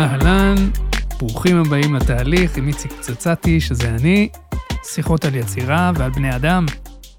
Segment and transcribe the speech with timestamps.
[0.00, 0.54] אהלן,
[1.18, 4.28] ברוכים הבאים לתהליך עם איציק פצצתי, שזה אני,
[4.84, 6.66] שיחות על יצירה ועל בני אדם,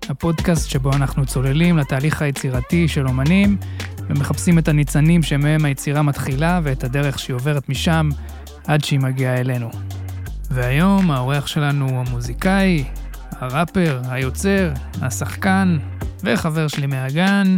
[0.10, 3.58] הפודקאסט שבו אנחנו צוללים לתהליך היצירתי של אומנים
[4.10, 8.10] ומחפשים את הניצנים שמהם היצירה מתחילה ואת הדרך שהיא עוברת משם
[8.68, 9.70] עד שהיא מגיעה אלינו.
[10.52, 12.84] והיום האורח שלנו הוא המוזיקאי,
[13.32, 14.72] הראפר, היוצר,
[15.02, 15.78] השחקן
[16.24, 17.58] וחבר שלי מהגן,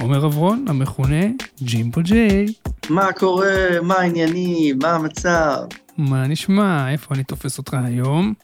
[0.00, 1.24] עומר אברון, המכונה
[1.62, 2.46] ג'ימבו ג'יי.
[2.90, 3.80] מה קורה?
[3.82, 4.78] מה העניינים?
[4.82, 5.56] מה המצב?
[5.98, 6.90] מה נשמע?
[6.92, 8.34] איפה אני תופס אותך היום?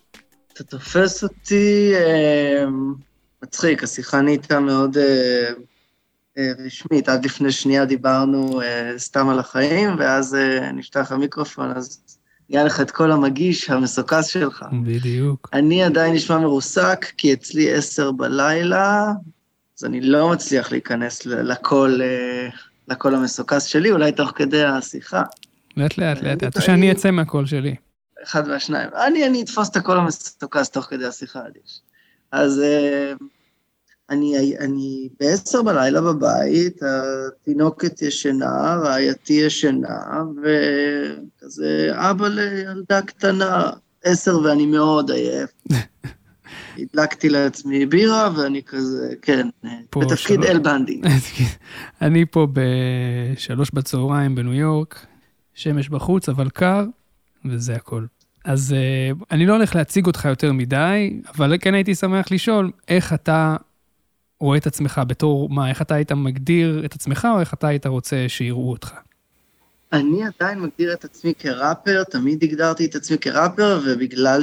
[0.53, 2.65] אתה תופס אותי אה,
[3.43, 5.49] מצחיק, השיחה נהייתה מאוד אה,
[6.39, 7.09] אה, רשמית.
[7.09, 12.01] עד לפני שנייה דיברנו אה, סתם על החיים, ואז אה, נפתח המיקרופון, אז
[12.51, 14.65] נהיה לך את כל המגיש המסוכס שלך.
[14.85, 15.49] בדיוק.
[15.53, 19.05] אני עדיין נשמע מרוסק, כי אצלי עשר בלילה,
[19.79, 22.49] אז אני לא מצליח להיכנס ל- לקול, אה,
[22.89, 25.23] לקול המסוכס שלי, אולי תוך כדי השיחה.
[25.77, 27.77] לאט לאט לאט, לאט, שאני אצא מהקול שלי.
[28.23, 28.91] אחד מהשניים.
[29.07, 31.63] אני, אני אתפוס את הקול המסוכס תוך כדי השיחה, עדיף.
[32.33, 33.13] אז אה,
[34.11, 43.71] אני, אני בעשר בלילה בבית, התינוקת ישנה, רעייתי ישנה, וכזה אבא לילדה קטנה,
[44.05, 45.51] עשר ואני מאוד עייף.
[46.79, 49.49] הדלקתי לעצמי בירה, ואני כזה, כן,
[49.97, 50.45] בתפקיד.
[50.45, 51.01] אל בנדי.
[52.03, 55.07] אני פה בשלוש בצהריים בניו יורק,
[55.55, 56.85] שמש בחוץ, אבל קר,
[57.45, 58.05] וזה הכל.
[58.45, 63.13] אז uh, אני לא הולך להציג אותך יותר מדי, אבל כן הייתי שמח לשאול, איך
[63.13, 63.57] אתה
[64.41, 67.87] רואה את עצמך בתור מה, איך אתה היית מגדיר את עצמך, או איך אתה היית
[67.87, 68.93] רוצה שיראו אותך?
[69.93, 74.43] אני עדיין מגדיר את עצמי כראפר, תמיד הגדרתי את עצמי כראפר, ובגלל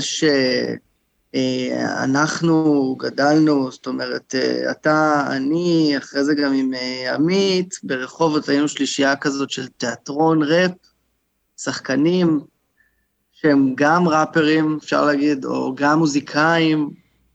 [1.34, 8.68] שאנחנו גדלנו, זאת אומרת, אה, אתה, אני, אחרי זה גם עם אה, עמית, ברחובות היינו
[8.68, 10.72] שלישייה כזאת של תיאטרון ראפ,
[11.58, 12.40] שחקנים
[13.32, 16.90] שהם גם ראפרים, אפשר להגיד, או גם מוזיקאים,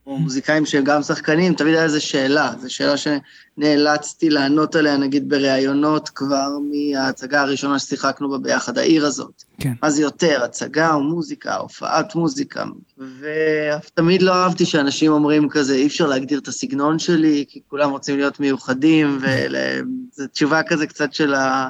[0.08, 5.28] או מוזיקאים שהם גם שחקנים, תמיד היה איזו שאלה, זו שאלה שנאלצתי לענות עליה, נגיד,
[5.28, 9.42] בראיונות כבר מההצגה הראשונה ששיחקנו בה ביחד, העיר הזאת.
[9.60, 9.72] כן.
[9.82, 12.64] מה זה יותר, הצגה או מוזיקה, הופעת מוזיקה.
[12.98, 18.16] ותמיד לא אהבתי שאנשים אומרים כזה, אי אפשר להגדיר את הסגנון שלי, כי כולם רוצים
[18.16, 21.68] להיות מיוחדים, וזו תשובה כזה קצת של, ה...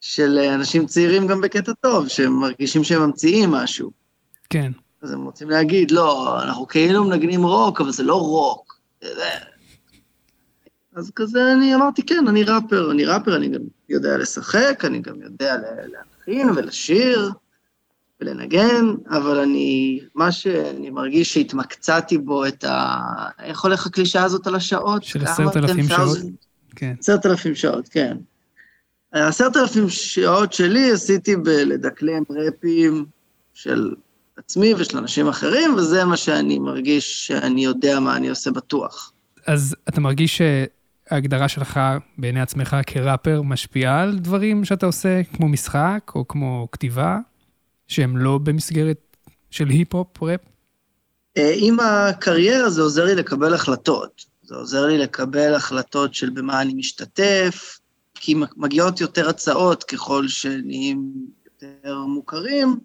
[0.00, 3.90] של אנשים צעירים גם בקטע טוב, שהם מרגישים שהם ממציאים משהו.
[4.50, 4.72] כן.
[5.02, 8.80] אז הם רוצים להגיד, לא, אנחנו כאילו מנגנים רוק, אבל זה לא רוק.
[10.94, 15.22] אז כזה אני אמרתי, כן, אני ראפר, אני ראפר, אני גם יודע לשחק, אני גם
[15.22, 17.30] יודע להלחין ולשיר
[18.20, 22.98] ולנגן, אבל אני, מה שאני מרגיש שהתמקצעתי בו את ה...
[23.42, 25.04] איך הולך הקלישה הזאת על השעות?
[25.04, 25.26] של?
[25.26, 25.88] עשרת אלפים 10,000?
[25.88, 26.18] שעות.
[26.76, 26.94] כן.
[26.98, 28.16] עשרת אלפים שעות, כן.
[29.12, 33.06] עשרת אלפים שעות שלי עשיתי בלדקלם רפים
[33.54, 33.94] של
[34.38, 39.12] עצמי ושל אנשים אחרים, וזה מה שאני מרגיש שאני יודע מה אני עושה בטוח.
[39.46, 40.42] אז אתה מרגיש
[41.08, 41.80] שההגדרה שלך
[42.18, 47.18] בעיני עצמך כראפר משפיעה על דברים שאתה עושה, כמו משחק או כמו כתיבה,
[47.86, 49.16] שהם לא במסגרת
[49.50, 50.40] של היפ-הופ, ראפ?
[51.36, 54.24] אה, עם הקריירה זה עוזר לי לקבל החלטות.
[54.42, 57.78] זה עוזר לי לקבל החלטות של במה אני משתתף,
[58.14, 61.12] כי מגיעות יותר הצעות ככל שנהיים
[61.44, 62.80] יותר מוכרים,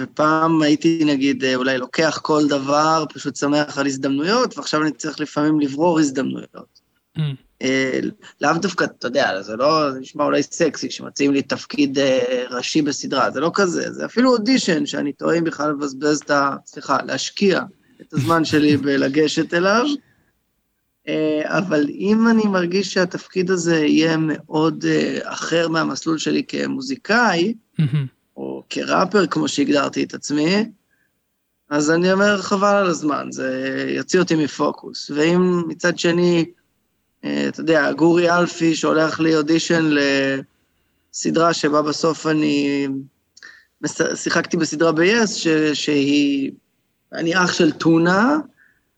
[0.00, 5.60] ופעם הייתי, נגיד, אולי לוקח כל דבר, פשוט שמח על הזדמנויות, ועכשיו אני צריך לפעמים
[5.60, 6.80] לברור הזדמנויות.
[7.18, 7.20] Mm.
[7.62, 8.00] אה,
[8.40, 12.82] לאו דווקא, אתה יודע, זה לא, זה נשמע אולי סקסי, שמציעים לי תפקיד אה, ראשי
[12.82, 16.56] בסדרה, זה לא כזה, זה אפילו אודישן, שאני טועה אם בכלל לבזבז את ה...
[16.66, 17.60] סליחה, להשקיע
[18.00, 19.84] את הזמן שלי בלגשת אליו.
[21.08, 28.06] אה, אבל אם אני מרגיש שהתפקיד הזה יהיה מאוד אה, אחר מהמסלול שלי כמוזיקאי, מהמם.
[28.36, 30.70] או כראפר, כמו שהגדרתי את עצמי,
[31.70, 35.10] אז אני אומר, חבל על הזמן, זה יוציא אותי מפוקוס.
[35.10, 36.44] ואם מצד שני,
[37.24, 39.90] אה, אתה יודע, גורי אלפי שהולך לי אודישן
[41.12, 42.88] לסדרה שבה בסוף אני...
[44.14, 46.52] שיחקתי בסדרה ב-yes, ש- שהיא...
[47.12, 48.38] אני אח של טונה,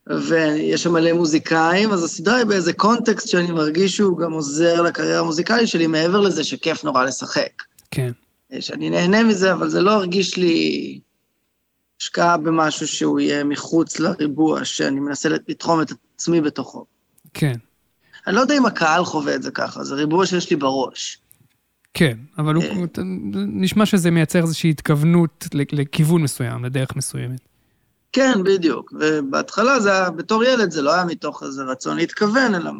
[0.07, 5.21] ויש שם מלא מוזיקאים, אז הסדרה היא באיזה קונטקסט שאני מרגיש שהוא גם עוזר לקריירה
[5.21, 7.63] המוזיקלית שלי, מעבר לזה שכיף נורא לשחק.
[7.91, 8.13] כן.
[8.61, 11.01] שאני נהנה מזה, אבל זה לא הרגיש לי
[12.01, 16.85] השקעה במשהו שהוא יהיה מחוץ לריבוע, שאני מנסה לתחום את עצמי בתוכו.
[17.35, 17.57] כן.
[18.27, 21.19] אני לא יודע אם הקהל חווה את זה ככה, זה ריבוע שיש לי בראש.
[21.95, 23.03] כן, אבל הוא, אה.
[23.47, 27.41] נשמע שזה מייצר איזושהי התכוונות לכיוון מסוים, לדרך מסוימת.
[28.13, 28.93] כן, בדיוק.
[29.01, 32.71] ובהתחלה זה היה, בתור ילד זה לא היה מתוך איזה רצון להתכוון, אלא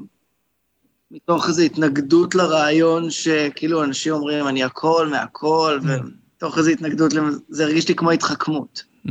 [1.15, 6.03] מתוך איזו התנגדות לרעיון שכאילו אנשים אומרים, אני הכל מהכל, ואתה
[6.37, 7.13] מתוך איזו התנגדות,
[7.49, 8.85] זה הרגיש לי כמו התחכמות.
[9.07, 9.11] Mm.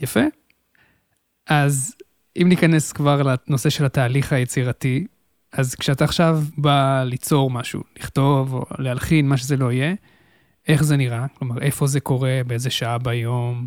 [0.00, 0.20] יפה.
[1.46, 1.94] אז
[2.36, 5.06] אם ניכנס כבר לנושא של התהליך היצירתי,
[5.52, 9.94] אז כשאתה עכשיו בא ליצור משהו, לכתוב או להלחין, מה שזה לא יהיה,
[10.68, 11.26] איך זה נראה?
[11.38, 13.64] כלומר, איפה זה קורה, באיזה שעה ביום?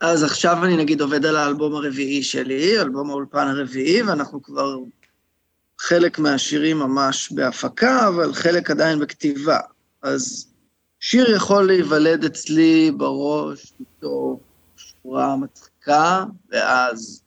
[0.00, 4.76] אז עכשיו אני נגיד עובד על האלבום הרביעי שלי, אלבום האולפן הרביעי, ואנחנו כבר
[5.82, 9.58] חלק מהשירים ממש בהפקה, אבל חלק עדיין בכתיבה.
[10.02, 10.46] אז
[11.00, 14.40] שיר יכול להיוולד אצלי בראש מתוך
[14.76, 17.22] שורה מצחיקה, ואז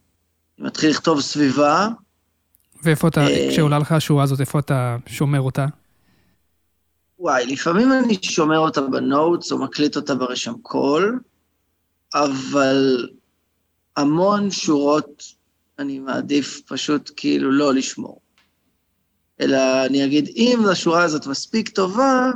[0.60, 1.88] אני מתחיל לכתוב סביבה.
[2.84, 5.66] ואיפה אתה, אה, כשעולה לך השורה הזאת, איפה אתה שומר אותה?
[7.20, 11.20] וואי, לפעמים אני שומר אותה בנוטס או מקליט אותה ברשם קול,
[12.14, 13.10] אבל
[13.98, 15.24] המון שורות
[15.80, 18.25] אני מעדיף פשוט כאילו לא לשמור.
[19.42, 22.32] אלא אני אגיד, אם השורה הזאת מספיק טובה,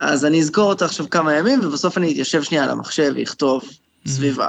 [0.00, 4.08] אז אני אזכור אותה עכשיו כמה ימים, ובסוף אני אתיישב שנייה על המחשב ואכתוב mm-hmm.
[4.08, 4.48] סביבה.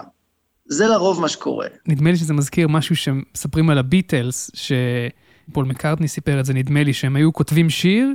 [0.66, 1.68] זה לרוב מה שקורה.
[1.88, 6.94] נדמה לי שזה מזכיר משהו שמספרים על הביטלס, שפול מקארטני סיפר את זה, נדמה לי
[6.94, 8.10] שהם היו כותבים שיר,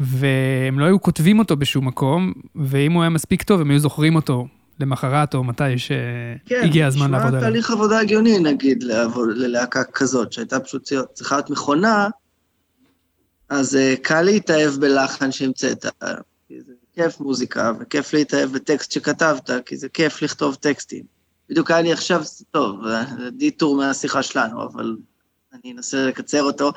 [0.00, 4.16] והם לא היו כותבים אותו בשום מקום, ואם הוא היה מספיק טוב, הם היו זוכרים
[4.16, 4.46] אותו
[4.80, 7.30] למחרת או מתי שהגיע כן, הזמן לעבוד עליו.
[7.30, 8.84] כן, נשמע תהליך עבודה הגיוני, נגיד,
[9.34, 12.08] ללהקה כזאת, שהייתה פשוט צריכה להיות מכונה,
[13.48, 15.86] אז uh, קל להתאהב בלחן שהמצאת,
[16.48, 21.04] כי זה כיף מוזיקה, וכיף להתאהב בטקסט שכתבת, כי זה כיף לכתוב טקסטים.
[21.48, 22.80] בדיוק היה לי עכשיו, טוב,
[23.32, 24.96] דיטור מהשיחה שלנו, אבל
[25.52, 26.72] אני אנסה לקצר אותו.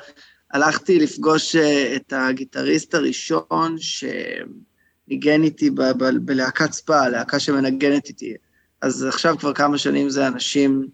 [0.51, 8.33] הלכתי לפגוש אה, את הגיטריסט הראשון שניגן איתי ב- ב- בלהקת ספא, להקה שמנגנת איתי.
[8.81, 10.87] אז עכשיו כבר כמה שנים זה אנשים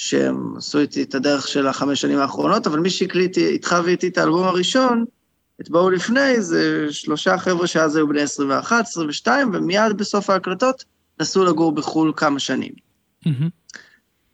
[0.00, 4.18] שהם עשו איתי את הדרך של החמש שנים האחרונות, אבל מי שהקליט איתך ואיתי את
[4.18, 5.04] האלבום הראשון,
[5.60, 10.84] את בואו לפני, זה שלושה חבר'ה שאז היו בני 21, 22, ומיד בסוף ההקלטות
[11.20, 12.72] נסעו לגור בחו"ל כמה שנים.
[13.26, 13.48] Mm-hmm.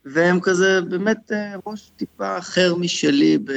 [0.04, 3.50] והם כזה באמת אה, ראש טיפה אחר משלי, ב,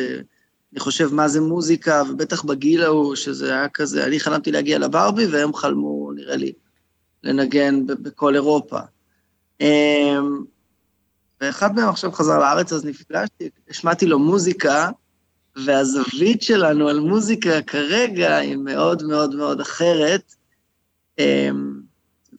[0.73, 5.25] אני חושב מה זה מוזיקה, ובטח בגיל ההוא, שזה היה כזה, אני חלמתי להגיע לברבי,
[5.25, 6.53] והם חלמו, נראה לי,
[7.23, 8.79] לנגן בכל אירופה.
[11.41, 14.89] ואחד מהם עכשיו חזר לארץ, אז נפגשתי, השמעתי לו מוזיקה,
[15.65, 20.35] והזווית שלנו על מוזיקה כרגע היא מאוד מאוד מאוד אחרת.
[21.19, 21.79] אמ,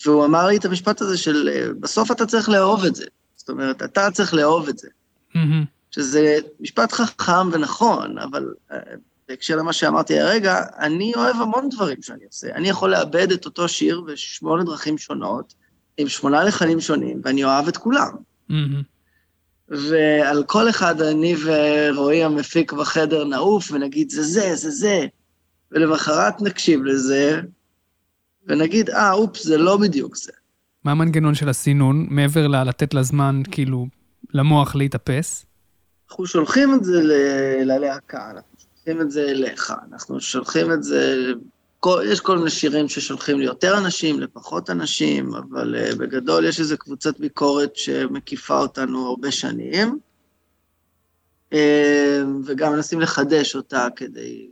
[0.06, 3.04] והוא אמר לי את המשפט הזה של, בסוף אתה צריך לאהוב את זה.
[3.36, 4.88] זאת אומרת, אתה צריך לאהוב את זה.
[5.90, 8.78] שזה משפט חכם ונכון, אבל אה,
[9.28, 12.54] בהקשר למה שאמרתי הרגע, אני אוהב המון דברים שאני עושה.
[12.54, 15.54] אני יכול לאבד את אותו שיר בשמונה דרכים שונות,
[15.96, 18.29] עם שמונה לחנים שונים, ואני אוהב את כולם.
[19.68, 25.06] ועל כל אחד אני ורועי המפיק בחדר נעוף ונגיד, זה זה, זה זה.
[25.72, 27.40] ולמחרת נקשיב לזה,
[28.46, 30.32] ונגיד, אה, אופס, זה לא בדיוק זה.
[30.84, 33.86] מה המנגנון של הסינון, מעבר ללתת לזמן, כאילו,
[34.34, 35.46] למוח להתאפס?
[36.10, 37.02] אנחנו שולחים את זה
[37.64, 41.32] ללהקה, אנחנו שולחים את זה אליך, אנחנו שולחים את זה...
[41.80, 46.78] כל, יש כל מיני שירים ששולחים ליותר אנשים, לפחות אנשים, אבל uh, בגדול יש איזו
[46.78, 49.98] קבוצת ביקורת שמקיפה אותנו הרבה שנים,
[51.54, 51.56] uh,
[52.44, 54.50] וגם מנסים לחדש אותה כדי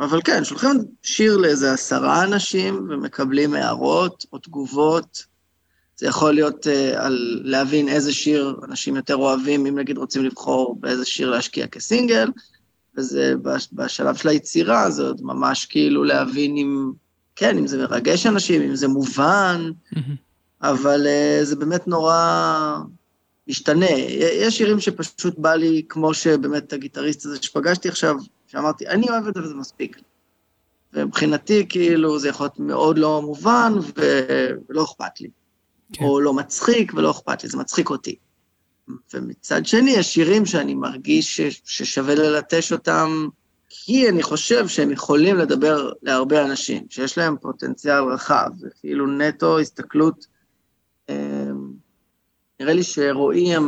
[0.00, 0.70] אבל כן, שולחים
[1.02, 5.24] שיר לאיזה עשרה אנשים ומקבלים הערות או תגובות.
[5.96, 10.76] זה יכול להיות uh, על להבין איזה שיר אנשים יותר אוהבים, אם נגיד רוצים לבחור
[10.80, 12.28] באיזה שיר להשקיע כסינגל,
[12.98, 13.34] וזה
[13.72, 16.92] בשלב של היצירה, זה עוד ממש כאילו להבין אם,
[17.36, 19.70] כן, אם זה מרגש אנשים, אם זה מובן,
[20.62, 22.78] אבל uh, זה באמת נורא
[23.48, 23.90] משתנה.
[24.18, 29.34] יש שירים שפשוט בא לי, כמו שבאמת הגיטריסט הזה שפגשתי עכשיו, שאמרתי, אני אוהב את
[29.34, 30.00] זה וזה מספיק.
[30.92, 33.72] ומבחינתי, כאילו, זה יכול להיות מאוד לא מובן
[34.68, 35.28] ולא אכפת לי.
[35.92, 36.04] כן.
[36.04, 38.16] או לא מצחיק ולא אכפת לי, זה מצחיק אותי.
[39.14, 41.60] ומצד שני, יש שירים שאני מרגיש ש...
[41.64, 43.28] ששווה ללטש אותם,
[43.68, 49.58] כי אני חושב שהם יכולים לדבר להרבה אנשים, שיש להם פוטנציאל רחב, זה כאילו נטו
[49.58, 50.26] הסתכלות.
[51.10, 51.50] אה,
[52.60, 53.60] נראה לי שרועי אה,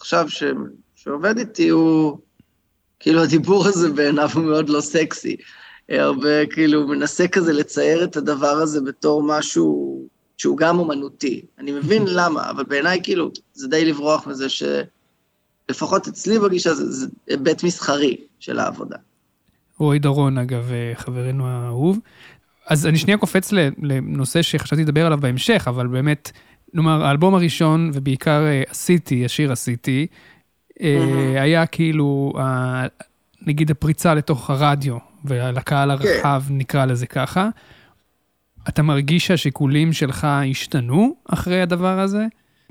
[0.00, 0.42] עכשיו ש...
[0.94, 2.18] שעובד איתי, הוא...
[3.00, 5.36] כאילו הדיבור הזה בעיניו הוא מאוד לא סקסי.
[5.88, 10.02] הרבה, כאילו, מנסה כזה לצייר את הדבר הזה בתור משהו
[10.38, 11.42] שהוא גם אומנותי.
[11.58, 17.06] אני מבין למה, אבל בעיניי, כאילו, זה די לברוח מזה שלפחות אצלי בגישה זה, זה
[17.26, 18.96] היבט מסחרי של העבודה.
[19.78, 21.98] רועי דורון, אגב, חברנו האהוב.
[22.66, 23.52] אז אני שנייה קופץ
[23.82, 26.30] לנושא שחשבתי לדבר עליו בהמשך, אבל באמת,
[26.74, 30.06] נאמר, האלבום הראשון, ובעיקר אה, עשיתי, השיר עשיתי,
[30.70, 30.82] mm-hmm.
[31.36, 32.32] היה כאילו,
[33.42, 36.08] נגיד הפריצה לתוך הרדיו, ולקהל כן.
[36.08, 37.48] הרחב, נקרא לזה ככה.
[38.68, 42.26] אתה מרגיש שהשיקולים שלך השתנו אחרי הדבר הזה?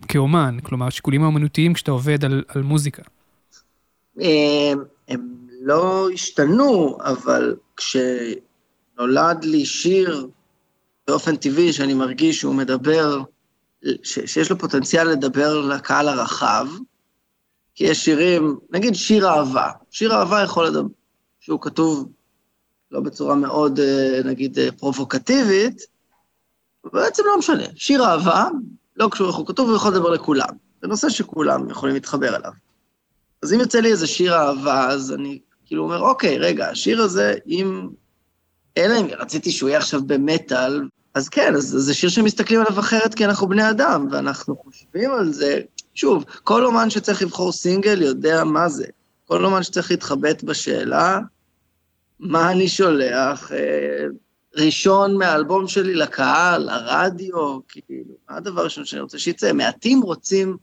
[0.07, 3.03] כאומן, כלומר, שיקולים האומנותיים כשאתה עובד על, על מוזיקה.
[4.17, 5.21] הם, הם
[5.61, 10.27] לא השתנו, אבל כשנולד לי שיר
[11.07, 13.21] באופן טבעי, שאני מרגיש שהוא מדבר,
[14.03, 16.67] ש, שיש לו פוטנציאל לדבר לקהל הרחב,
[17.75, 19.71] כי יש שירים, נגיד שיר אהבה.
[19.91, 20.87] שיר אהבה יכול לדבר,
[21.39, 22.09] שהוא כתוב
[22.91, 25.81] לא בצורה מאוד, אה, נגיד, אה, פרובוקטיבית,
[26.93, 27.63] בעצם לא משנה.
[27.75, 28.45] שיר אהבה,
[28.95, 30.49] לא קשור איך הוא כתוב, הוא יכול לדבר לכולם.
[30.81, 32.51] זה נושא שכולם יכולים להתחבר אליו.
[33.43, 37.35] אז אם יוצא לי איזה שיר אהבה, אז אני כאילו אומר, אוקיי, רגע, השיר הזה,
[37.47, 37.89] אם...
[38.77, 40.81] אלא אם רציתי שהוא יהיה עכשיו במטאל,
[41.13, 45.33] אז כן, אז זה שיר שמסתכלים עליו אחרת כי אנחנו בני אדם, ואנחנו חושבים על
[45.33, 45.61] זה.
[45.95, 48.85] שוב, כל אומן שצריך לבחור סינגל יודע מה זה.
[49.25, 51.19] כל אומן שצריך להתחבט בשאלה,
[52.19, 54.05] מה אני שולח, אה,
[54.55, 59.53] ראשון מהאלבום שלי לקהל, לרדיו, כאילו, מה הדבר הראשון שאני רוצה שיצא?
[59.53, 60.57] מעטים רוצים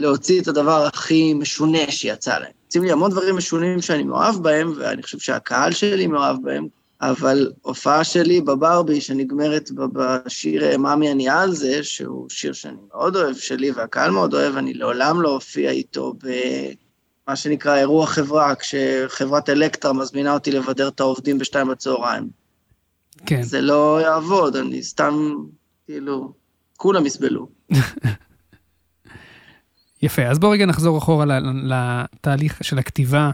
[0.00, 2.52] להוציא את הדבר הכי משונה שיצא להם.
[2.64, 6.66] יוצאים לי המון דברים משונים שאני מאוהב בהם, ואני חושב שהקהל שלי מאוהב בהם,
[7.00, 13.36] אבל הופעה שלי בברבי, שנגמרת בשיר "מאמי אני על זה", שהוא שיר שאני מאוד אוהב
[13.36, 16.14] שלי והקהל מאוד אוהב, אני לעולם לא אופיע איתו
[17.26, 22.30] במה שנקרא אירוע חברה, כשחברת אלקטרה מזמינה אותי לבדר את העובדים בשתיים בצהריים.
[23.26, 23.42] כן.
[23.42, 25.34] זה לא יעבוד, אני סתם,
[25.86, 26.32] כאילו,
[26.76, 27.48] כולם יסבלו.
[30.02, 31.24] יפה, אז בוא רגע נחזור אחורה
[31.64, 33.30] לתהליך של הכתיבה.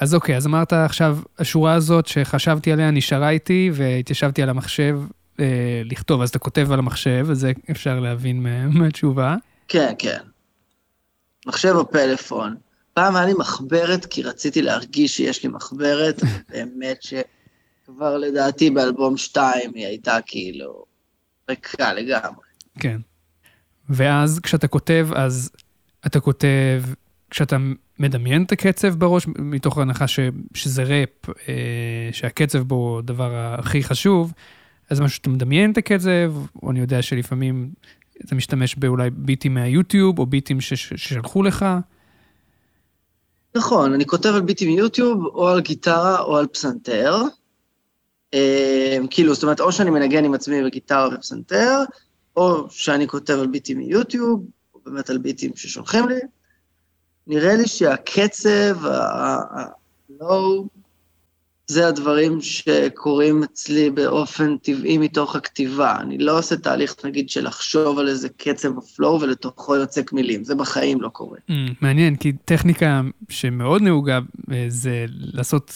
[0.00, 5.00] אז אוקיי, אז אמרת עכשיו, השורה הזאת שחשבתי עליה נשארה איתי והתיישבתי על המחשב
[5.40, 9.36] אה, לכתוב, אז אתה כותב על המחשב, וזה אפשר להבין מהתשובה.
[9.68, 10.18] כן, כן.
[11.46, 12.54] מחשב או פלאפון.
[12.94, 16.20] פעם היה לי מחברת כי רציתי להרגיש שיש לי מחברת,
[16.50, 20.84] באמת שכבר לדעתי באלבום 2 היא הייתה כאילו
[21.48, 22.44] ריקה לגמרי.
[22.80, 23.00] כן.
[23.88, 25.50] ואז כשאתה כותב, אז
[26.06, 26.82] אתה כותב,
[27.30, 27.56] כשאתה
[27.98, 30.20] מדמיין את הקצב בראש, מתוך הנחה ש,
[30.54, 34.32] שזה ראפ, אה, שהקצב בו הדבר הכי חשוב,
[34.90, 37.70] אז משהו שאתה מדמיין את הקצב, או אני יודע שלפעמים
[38.24, 41.66] אתה משתמש באולי ביטים מהיוטיוב, או ביטים ששלחו לך.
[43.56, 47.16] נכון, אני כותב על ביטים מיוטיוב, או על גיטרה, או על פסנתר.
[48.34, 51.80] אה, כאילו, זאת אומרת, או שאני מנגן עם עצמי בגיטרה ופסנתר,
[52.36, 54.44] או שאני כותב על ביטים מיוטיוב,
[54.74, 56.20] או באמת על ביטים ששולחים לי.
[57.26, 60.68] נראה לי שהקצב, ה-low,
[61.66, 65.96] זה הדברים שקורים אצלי באופן טבעי מתוך הכתיבה.
[66.00, 70.44] אני לא עושה תהליך, נגיד, של לחשוב על איזה קצב או פלואו ולתוכו יוצק מילים,
[70.44, 71.38] זה בחיים לא קורה.
[71.50, 74.18] Mm, מעניין, כי טכניקה שמאוד נהוגה
[74.52, 75.72] אה, זה לעשות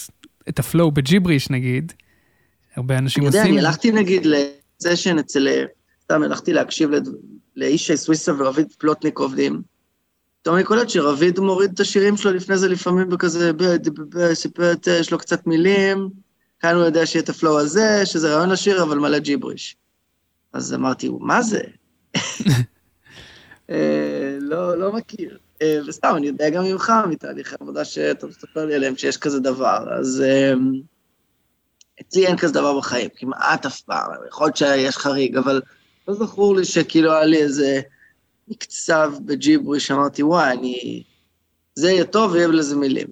[0.48, 1.92] את ה flow בג'יבריש, נגיד.
[2.76, 3.40] הרבה אנשים עושים...
[3.40, 5.48] אני יודע, אני הלכתי נגיד לסשן אצל...
[6.04, 6.90] סתם הלכתי להקשיב
[7.56, 9.62] לאיש סוויסה ורביד פלוטניק עובדים.
[10.48, 13.50] פתאום אני קולט שרביד מוריד את השירים שלו לפני זה לפעמים בכזה,
[15.00, 16.08] יש לו קצת מילים,
[16.60, 19.76] כאן הוא יודע שיהיה את ה flow הזה, שזה רעיון לשיר, אבל מלא ג'יבריש.
[20.52, 21.60] אז אמרתי, מה זה?
[23.70, 25.38] אה, לא, לא מכיר.
[25.62, 29.86] אה, וסתם, אני יודע גם ממך, מתהליך העבודה שאתה מספר לי עליהם, שיש כזה דבר.
[29.98, 30.52] אז אה,
[32.00, 34.10] אצלי אין כזה דבר בחיים, כמעט אף פעם.
[34.28, 35.60] יכול להיות שיש חריג, אבל
[36.08, 37.80] לא זכור לי שכאילו היה לי איזה...
[38.50, 41.02] מקצב בג'יבריש, אמרתי, וואי, אני...
[41.74, 43.08] זה יהיה טוב ויהיה לזה מילים.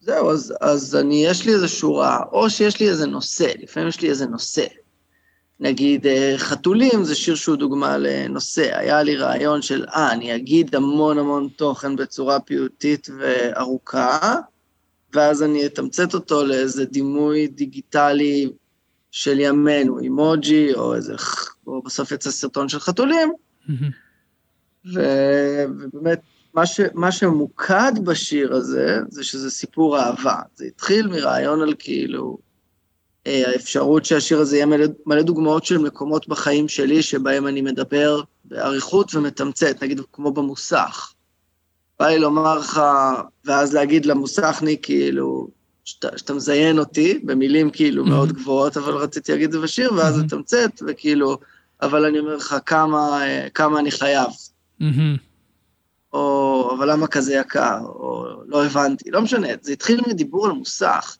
[0.00, 4.00] זהו, אז, אז אני, יש לי איזו שורה, או שיש לי איזה נושא, לפעמים יש
[4.00, 4.64] לי איזה נושא.
[5.60, 8.78] נגיד, אה, חתולים זה שיר שהוא דוגמה לנושא.
[8.78, 14.36] היה לי רעיון של, אה, אני אגיד המון המון תוכן בצורה פיוטית וארוכה,
[15.14, 18.50] ואז אני אתמצת אותו לאיזה דימוי דיגיטלי
[19.10, 21.14] של ימינו, אימוג'י, או איזה,
[21.66, 23.32] או בסוף יצא סרטון של חתולים.
[24.84, 26.20] ובאמת,
[26.54, 30.36] מה, ש, מה שמוקד בשיר הזה, זה שזה סיפור אהבה.
[30.54, 32.38] זה התחיל מרעיון על כאילו,
[33.26, 38.20] אה, האפשרות שהשיר הזה יהיה מלא, מלא דוגמאות של מקומות בחיים שלי, שבהם אני מדבר
[38.44, 41.12] באריכות ומתמצת, נגיד כמו במוסך.
[41.98, 42.80] בא לי לומר לך,
[43.44, 45.48] ואז להגיד למוסכניק, כאילו,
[45.84, 48.08] שאתה, שאתה מזיין אותי, במילים כאילו mm-hmm.
[48.08, 50.24] מאוד גבוהות, אבל רציתי להגיד את זה בשיר, ואז mm-hmm.
[50.24, 51.38] לתמצת, וכאילו,
[51.82, 54.28] אבל אני אומר לך כמה, אה, כמה אני חייב.
[54.80, 55.18] Mm-hmm.
[56.12, 61.16] או, אבל למה כזה יקר, או לא הבנתי, לא משנה, זה התחיל מדיבור על מוסך.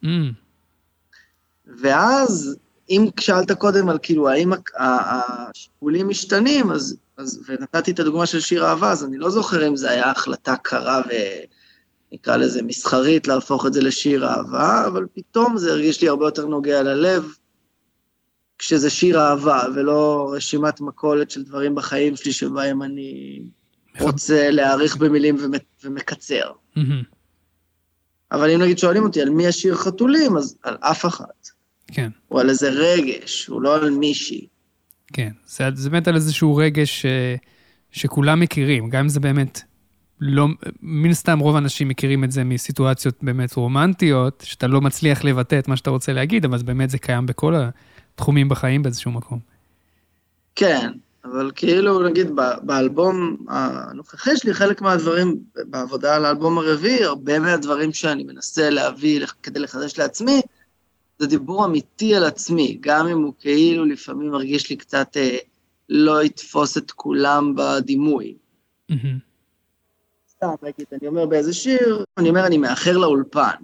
[1.66, 2.56] ואז,
[2.90, 8.66] אם שאלת קודם על כאילו, האם השיקולים משתנים, אז, אז, ונתתי את הדוגמה של שיר
[8.66, 11.02] אהבה, אז אני לא זוכר אם זו הייתה החלטה קרה
[12.12, 16.46] ונקרא לזה מסחרית להפוך את זה לשיר אהבה, אבל פתאום זה הרגיש לי הרבה יותר
[16.46, 17.24] נוגע ללב,
[18.62, 23.42] כשזה שיר אהבה, ולא רשימת מכולת של דברים בחיים שלי שבהם אני
[24.00, 25.36] רוצה להעריך במילים
[25.84, 26.50] ומקצר.
[28.32, 31.48] אבל אם נגיד שואלים אותי על מי השיר חתולים, אז על אף אחת.
[31.86, 32.10] כן.
[32.30, 34.46] או על איזה רגש, הוא לא על מישהי.
[35.12, 37.06] כן, זה, זה באמת על איזשהו רגש ש,
[37.90, 39.62] שכולם מכירים, גם אם זה באמת
[40.20, 40.46] לא,
[40.82, 45.68] מן סתם רוב האנשים מכירים את זה מסיטואציות באמת רומנטיות, שאתה לא מצליח לבטא את
[45.68, 47.54] מה שאתה רוצה להגיד, אבל באמת זה קיים בכל
[48.14, 49.38] התחומים בחיים באיזשהו מקום.
[50.54, 50.92] כן,
[51.24, 52.30] אבל כאילו, נגיד,
[52.62, 59.58] באלבום הנוכחי שלי, חלק מהדברים, בעבודה על האלבום הרביעי, הרבה מהדברים שאני מנסה להביא כדי
[59.60, 60.40] לחדש לעצמי,
[61.18, 65.36] זה דיבור אמיתי על עצמי, גם אם הוא כאילו לפעמים מרגיש לי קצת אה,
[65.88, 68.34] לא יתפוס את כולם בדימוי.
[70.30, 73.54] סתם, נגיד, אני אומר באיזה שיר, אני אומר, אני מאחר לאולפן.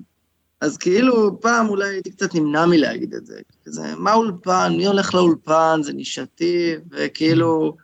[0.60, 3.40] אז כאילו, פעם אולי הייתי קצת נמנע מלהגיד את זה.
[3.64, 4.74] כזה, מה אולפן?
[4.76, 5.80] מי הולך לאולפן?
[5.82, 7.76] זה נישתי, וכאילו,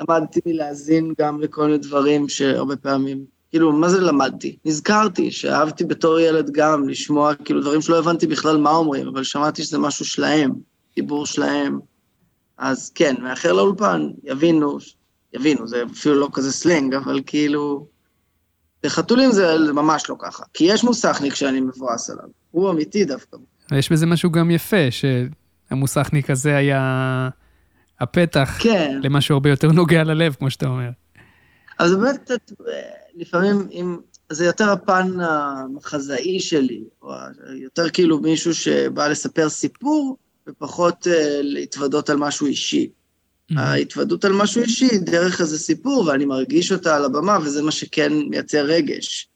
[0.00, 4.56] למדתי מלהאזין גם לכל מיני דברים שהרבה פעמים, כאילו, מה זה למדתי?
[4.64, 9.62] נזכרתי שאהבתי בתור ילד גם לשמוע, כאילו, דברים שלא הבנתי בכלל מה אומרים, אבל שמעתי
[9.62, 10.52] שזה משהו שלהם,
[10.96, 11.78] דיבור שלהם.
[12.58, 14.78] אז כן, מאחר לאולפן, יבינו,
[15.32, 17.86] יבינו, זה אפילו לא כזה סלנג, אבל כאילו,
[18.82, 23.36] בחתולים זה ממש לא ככה, כי יש מוסכניק שאני מבואס עליו, הוא אמיתי דווקא.
[23.70, 27.28] ויש בזה משהו גם יפה, שהמוסכניק הזה היה
[28.00, 29.00] הפתח כן.
[29.02, 30.90] למשהו הרבה יותר נוגע ללב, כמו שאתה אומר.
[31.78, 32.30] אז באמת,
[33.16, 33.98] לפעמים, אם,
[34.32, 37.12] זה יותר הפן המחזאי שלי, או
[37.54, 40.16] יותר כאילו מישהו שבא לספר סיפור,
[40.48, 42.88] ופחות uh, להתוודות על משהו אישי.
[43.52, 43.60] Mm-hmm.
[43.60, 48.12] ההתוודות על משהו אישי דרך איזה סיפור, ואני מרגיש אותה על הבמה, וזה מה שכן
[48.30, 49.28] מייצר רגש.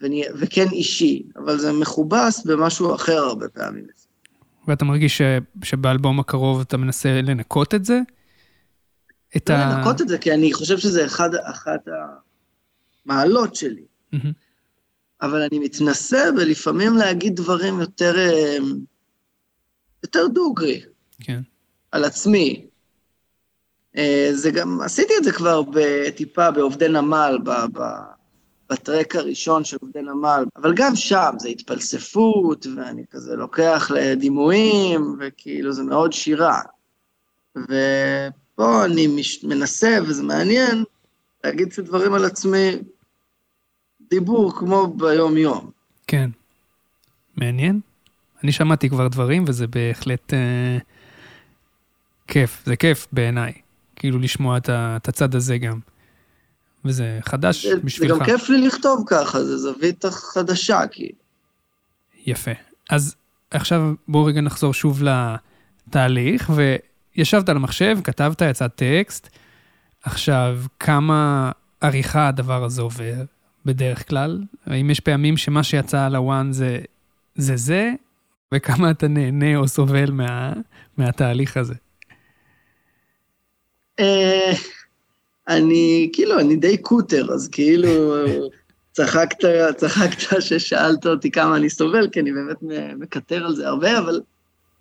[0.00, 3.86] ואני, וכן אישי, אבל זה מכובס במשהו אחר הרבה פעמים.
[4.68, 5.22] ואתה מרגיש ש,
[5.64, 8.00] שבאלבום הקרוב אתה מנסה לנקות את זה?
[9.36, 9.76] את לא ה...
[9.76, 11.80] לנקות את זה, כי אני חושב שזה אחד, אחת
[13.06, 13.84] המעלות שלי.
[14.14, 14.32] Mm-hmm.
[15.22, 18.56] אבל אני מתנסה ולפעמים להגיד דברים יותר, אה,
[20.02, 20.82] יותר דוגרי.
[21.20, 21.40] כן.
[21.92, 22.66] על עצמי.
[23.96, 25.62] אה, זה גם, עשיתי את זה כבר
[26.16, 27.82] טיפה בעובדי נמל, ב, ב,
[28.70, 35.72] בטרק הראשון של עובדי נמל, אבל גם שם זה התפלספות, ואני כזה לוקח לדימויים, וכאילו
[35.72, 36.60] זה מאוד שירה.
[37.56, 40.84] ופה אני מש, מנסה, וזה מעניין,
[41.44, 42.70] להגיד קצת דברים על עצמי,
[44.10, 45.70] דיבור כמו ביום-יום.
[46.06, 46.30] כן.
[47.36, 47.80] מעניין.
[48.44, 50.78] אני שמעתי כבר דברים, וזה בהחלט אה,
[52.28, 53.52] כיף, זה כיף בעיניי.
[54.00, 55.78] כאילו לשמוע את הצד הזה גם.
[56.84, 58.12] וזה חדש זה, בשבילך.
[58.12, 61.18] זה גם כיף לי לכתוב ככה, זה זווית חדשה, כאילו.
[62.26, 62.50] יפה.
[62.90, 63.16] אז
[63.50, 65.02] עכשיו בואו רגע נחזור שוב
[65.88, 66.50] לתהליך,
[67.16, 69.28] וישבת על המחשב, כתבת, יצא טקסט.
[70.02, 73.14] עכשיו, כמה עריכה הדבר הזה עובר
[73.64, 74.42] בדרך כלל?
[74.66, 76.78] האם יש פעמים שמה שיצא על הוואן זה
[77.36, 77.92] זה, זה
[78.54, 80.52] וכמה אתה נהנה או סובל מה,
[80.96, 81.74] מהתהליך הזה?
[84.00, 84.52] אה,
[85.48, 88.14] אני, כאילו, אני די קוטר, אז כאילו,
[88.92, 89.44] צחקת,
[89.76, 92.56] צחקת ששאלת אותי כמה אני סובל, כי אני באמת
[92.96, 94.20] מקטר על זה הרבה, אבל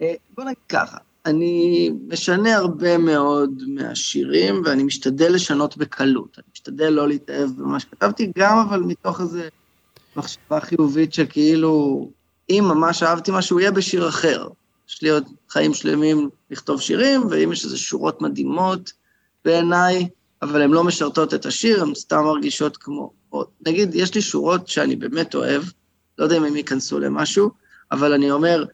[0.01, 6.38] אה, בוא נגיד ככה, אני משנה הרבה מאוד מהשירים, ואני משתדל לשנות בקלות.
[6.38, 9.39] אני משתדל לא להתאהב במה שכתבתי, גם אבל מתוך איזו
[10.15, 12.10] מחשבה חיובית שכאילו,
[12.49, 14.47] אם ממש אהבתי משהו, יהיה בשיר אחר.
[14.89, 18.93] יש לי עוד חיים שלמים לכתוב שירים, ואם יש איזה שורות מדהימות,
[19.45, 20.08] בעיניי,
[20.41, 23.12] אבל הן לא משרתות את השיר, הן סתם מרגישות כמו...
[23.67, 25.63] נגיד, יש לי שורות שאני באמת אוהב,
[26.17, 27.49] לא יודע אם הם ייכנסו למשהו,
[27.91, 28.65] אבל אני אומר,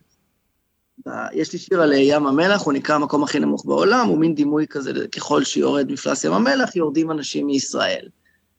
[1.33, 4.67] יש לי שיר על ים המלח, הוא נקרא המקום הכי נמוך בעולם, הוא מין דימוי
[4.67, 8.07] כזה, ככל שיורד מפלס ים המלח, יורדים אנשים מישראל.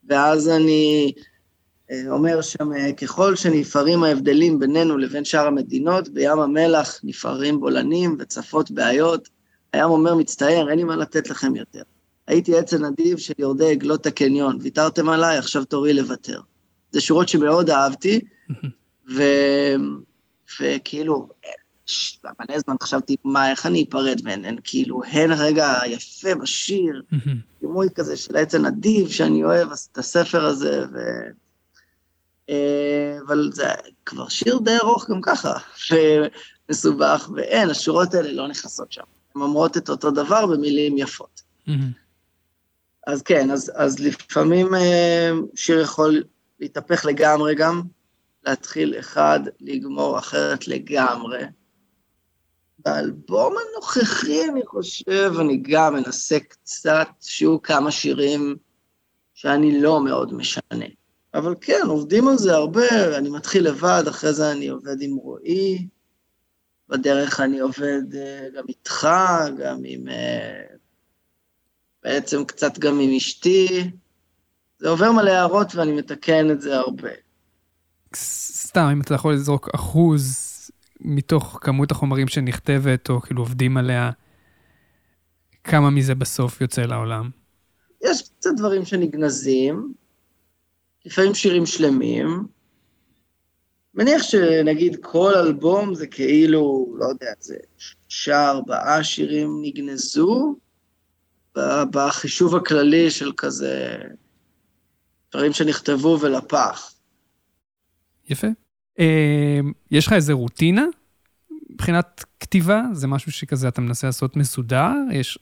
[0.09, 1.13] ואז אני
[1.91, 8.17] אה, אומר שם, אה, ככל שנפערים ההבדלים בינינו לבין שאר המדינות, בים המלח נפערים בולענים
[8.19, 9.29] וצפות בעיות.
[9.73, 11.83] הים אומר, מצטער, אין לי מה לתת לכם יותר.
[12.27, 16.41] הייתי עצל נדיב של יורדי עגלות הקניון, ויתרתם עליי, עכשיו תורי לוותר.
[16.91, 18.21] זה שורות שמאוד אהבתי,
[19.15, 19.23] ו...
[20.61, 21.29] וכאילו,
[22.41, 27.03] מלא זמן חשבתי, מה, איך אני אפרד מהן, הן כאילו, הן רגע יפה בשיר,
[27.61, 30.99] דימוי כזה של עצל נדיב שאני אוהב, את הספר הזה, ו...
[32.51, 33.65] אה, אבל זה
[34.07, 35.53] כבר שיר די ארוך גם ככה,
[36.69, 39.03] ומסובך, ואין, השורות האלה לא נכנסות שם.
[39.35, 41.43] הן אומרות את אותו דבר במילים יפות.
[43.07, 46.25] אז כן, אז, אז לפעמים אה, שיר יכול
[46.61, 47.83] להתהפך לגמרי גם,
[48.47, 51.43] להתחיל אחד, לגמור אחרת לגמרי.
[52.79, 58.57] באלבום הנוכחי, אני חושב, אני גם מנסה קצת שיהיו כמה שירים
[59.35, 60.87] שאני לא מאוד משנה.
[61.35, 65.89] אבל כן, עובדים על זה הרבה, אני מתחיל לבד, אחרי זה אני עובד עם רועי,
[66.89, 69.09] בדרך אני עובד אה, גם איתך,
[69.59, 70.09] גם עם...
[72.07, 73.91] בעצם קצת גם עם אשתי.
[74.79, 77.09] זה עובר מלא הערות ואני מתקן את זה הרבה.
[78.17, 80.53] סתם, אם אתה יכול לזרוק אחוז
[81.01, 84.11] מתוך כמות החומרים שנכתבת, או כאילו עובדים עליה,
[85.65, 87.31] כמה מזה בסוף יוצא לעולם?
[88.05, 89.93] יש קצת דברים שנגנזים,
[91.05, 92.47] לפעמים שירים שלמים.
[93.95, 100.57] מניח שנגיד כל אלבום זה כאילו, לא יודע, זה שלושה, ארבעה שירים נגנזו,
[101.91, 103.97] בחישוב הכללי של כזה
[105.33, 106.93] דברים שנכתבו ולפח.
[108.29, 108.47] יפה.
[108.99, 110.85] אה, יש לך איזה רוטינה
[111.71, 112.83] מבחינת כתיבה?
[112.93, 114.93] זה משהו שכזה אתה מנסה לעשות מסודר?
[115.13, 115.39] יש,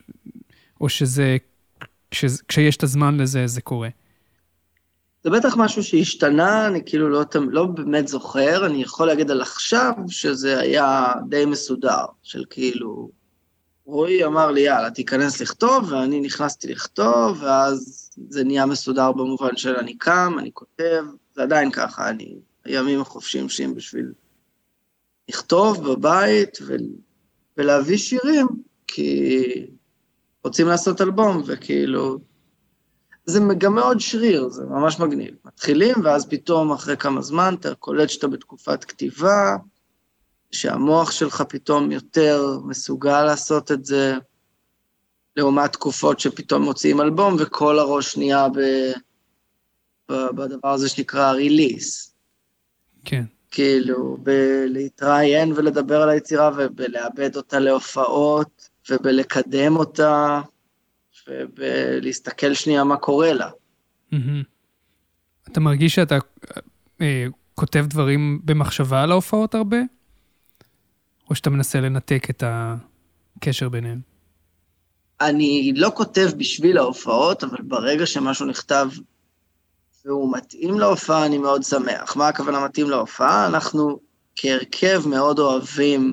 [0.81, 1.37] או שזה,
[2.11, 3.89] כש, כשיש את הזמן לזה, זה קורה?
[5.25, 9.93] זה בטח משהו שהשתנה, אני כאילו לא, לא באמת זוכר, אני יכול להגיד על עכשיו
[10.09, 13.11] שזה היה די מסודר, של כאילו,
[13.87, 19.77] רועי אמר לי, יאללה, תיכנס לכתוב, ואני נכנסתי לכתוב, ואז זה נהיה מסודר במובן של
[19.77, 24.13] אני קם, אני כותב, זה עדיין ככה, אני הימים החופשיים שלי בשביל
[25.29, 26.75] לכתוב בבית ו...
[27.57, 28.47] ולהביא שירים,
[28.87, 29.67] כי
[30.45, 32.19] רוצים לעשות אלבום, וכאילו...
[33.27, 35.35] זה גם מאוד שריר, זה ממש מגניב.
[35.45, 39.57] מתחילים, ואז פתאום, אחרי כמה זמן, אתה קולט שאתה בתקופת כתיבה,
[40.55, 44.15] שהמוח שלך פתאום יותר מסוגל לעשות את זה,
[45.37, 48.61] לעומת תקופות שפתאום מוציאים אלבום, וכל הראש נהיה ב...
[50.09, 52.15] בדבר הזה שנקרא ריליס.
[53.05, 53.25] כן.
[53.51, 60.41] כאילו, בלהתראיין ולדבר על היצירה ובלאבד אותה להופעות ובלקדם אותה
[61.29, 63.51] ובלהסתכל שנייה מה קורה לה.
[65.49, 66.19] אתה מרגיש שאתה
[67.01, 69.79] אה, כותב דברים במחשבה על ההופעות הרבה?
[71.31, 74.01] או שאתה מנסה לנתק את הקשר ביניהם?
[75.21, 78.89] אני לא כותב בשביל ההופעות, אבל ברגע שמשהו נכתב
[80.05, 82.17] והוא מתאים להופעה, אני מאוד שמח.
[82.17, 83.47] מה הכוונה מתאים להופעה?
[83.47, 83.99] אנחנו
[84.37, 86.13] כהרכב מאוד אוהבים,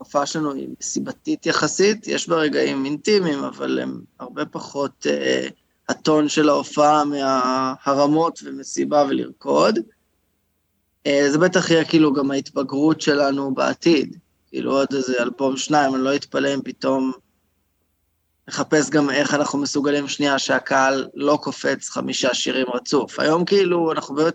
[0.00, 5.48] ההופעה שלנו היא מסיבתית יחסית, יש בה רגעים אינטימיים, אבל הם הרבה פחות אה,
[5.88, 9.78] הטון של ההופעה מהרמות ומסיבה ולרקוד.
[11.06, 14.16] אה, זה בטח יהיה כאילו גם ההתבגרות שלנו בעתיד.
[14.50, 17.12] כאילו עוד איזה אלבום שניים, אני לא אתפלא אם פתאום
[18.48, 23.20] לחפש גם איך אנחנו מסוגלים שנייה שהקהל לא קופץ חמישה שירים רצוף.
[23.20, 24.34] היום כאילו אנחנו באמת,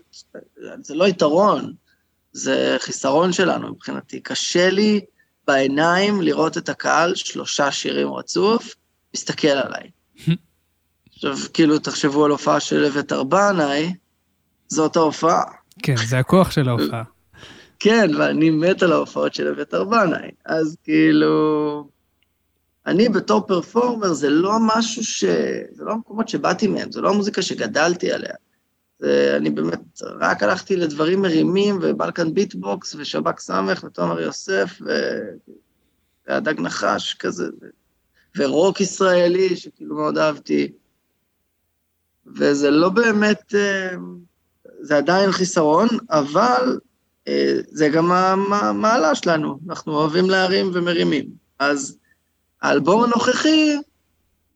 [0.80, 1.72] זה לא יתרון,
[2.32, 4.20] זה חיסרון שלנו מבחינתי.
[4.20, 5.00] קשה לי
[5.46, 8.74] בעיניים לראות את הקהל שלושה שירים רצוף,
[9.14, 9.90] מסתכל עליי.
[11.14, 13.94] עכשיו, כאילו, תחשבו על הופעה של אביתר בנאי,
[14.68, 15.42] זאת ההופעה.
[15.82, 17.02] כן, זה הכוח של ההופעה.
[17.78, 20.30] כן, ואני מת על ההופעות של אביתר בנאי.
[20.44, 21.88] אז כאילו,
[22.86, 25.24] אני בתור פרפורמר, זה לא משהו ש...
[25.72, 28.34] זה לא המקומות שבאתי מהם, זה לא המוזיקה שגדלתי עליה.
[28.98, 34.90] זה, אני באמת רק הלכתי לדברים מרימים, ובלקן ביטבוקס, ושב"כ סמך, ותומר יוסף, ו...
[36.28, 37.66] והדג נחש כזה, ו...
[38.36, 40.72] ורוק ישראלי, שכאילו מאוד אהבתי.
[42.26, 43.96] וזה לא באמת, אה,
[44.80, 46.78] זה עדיין חיסרון, אבל
[47.70, 51.26] זה גם המעלה שלנו, אנחנו אוהבים להרים ומרימים.
[51.58, 51.98] אז
[52.62, 53.76] האלבום הנוכחי,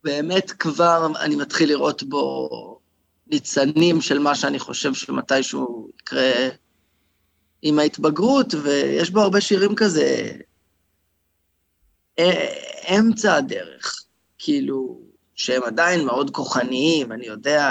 [0.04, 2.48] באמת כבר אני מתחיל לראות בו
[3.26, 6.48] ניצנים של מה שאני חושב שמתישהו יקרה
[7.62, 10.33] עם ההתבגרות, ויש בו הרבה שירים כזה,
[12.98, 14.04] אמצע הדרך,
[14.38, 15.00] כאילו,
[15.35, 17.70] שהם עדיין מאוד כוחניים, אני יודע,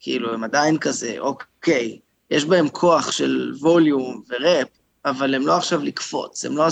[0.00, 1.98] כאילו, הם עדיין כזה, אוקיי,
[2.30, 4.68] יש בהם כוח של ווליום וראפ,
[5.04, 6.68] אבל הם לא עכשיו לקפוץ, הם לא.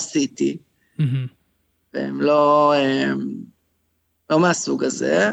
[1.01, 1.03] Mm-hmm.
[1.95, 3.35] והם לא, הם,
[4.31, 5.31] לא מהסוג הזה.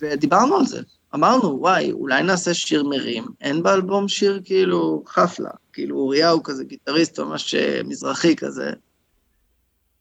[0.00, 0.82] ודיברנו על זה,
[1.14, 3.24] אמרנו, וואי, אולי נעשה שיר מרים.
[3.40, 8.72] אין באלבום שיר כאילו חפלה, כאילו אוריה הוא כזה גיטריסט ממש אה, מזרחי כזה,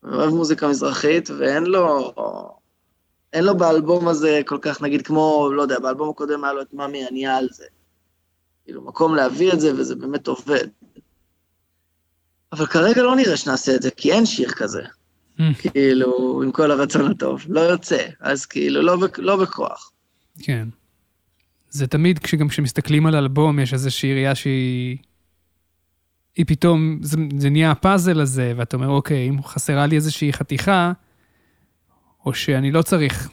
[0.04, 2.14] אוהב מוזיקה מזרחית, ואין לו,
[3.34, 6.74] אין לו באלבום הזה כל כך, נגיד, כמו, לא יודע, באלבום הקודם היה לו את
[6.74, 7.66] מאמי ענייה על זה.
[8.68, 10.68] כאילו, מקום להביא את זה, וזה באמת עובד.
[12.52, 14.82] אבל כרגע לא נראה שנעשה את זה, כי אין שיר כזה.
[15.38, 15.42] Hmm.
[15.60, 19.92] כאילו, עם כל הרצון הטוב, לא יוצא, אז כאילו, לא, לא בכוח.
[20.40, 20.68] כן.
[21.70, 24.98] זה תמיד, כשגם כשמסתכלים על אלבום, יש איזושהי ראייה שהיא
[26.36, 30.92] היא פתאום, זה, זה נהיה הפאזל הזה, ואתה אומר, אוקיי, אם חסרה לי איזושהי חתיכה,
[32.26, 33.30] או שאני לא צריך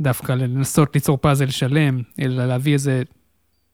[0.00, 3.02] דווקא לנסות ליצור פאזל שלם, אלא להביא איזה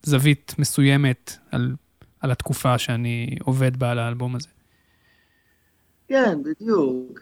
[0.07, 1.75] זווית מסוימת על,
[2.21, 4.49] על התקופה שאני עובד בה על האלבום הזה.
[6.09, 7.21] כן, בדיוק.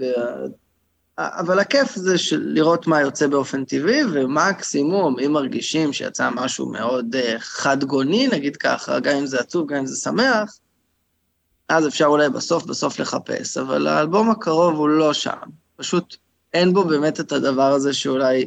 [1.19, 7.15] אבל הכיף זה של לראות מה יוצא באופן טבעי, ומקסימום, אם מרגישים שיצא משהו מאוד
[7.15, 10.59] אה, חד גוני, נגיד ככה, גם אם זה עצוב, גם אם זה שמח,
[11.69, 15.39] אז אפשר אולי בסוף בסוף לחפש, אבל האלבום הקרוב הוא לא שם.
[15.77, 16.17] פשוט
[16.53, 18.47] אין בו באמת את הדבר הזה שאולי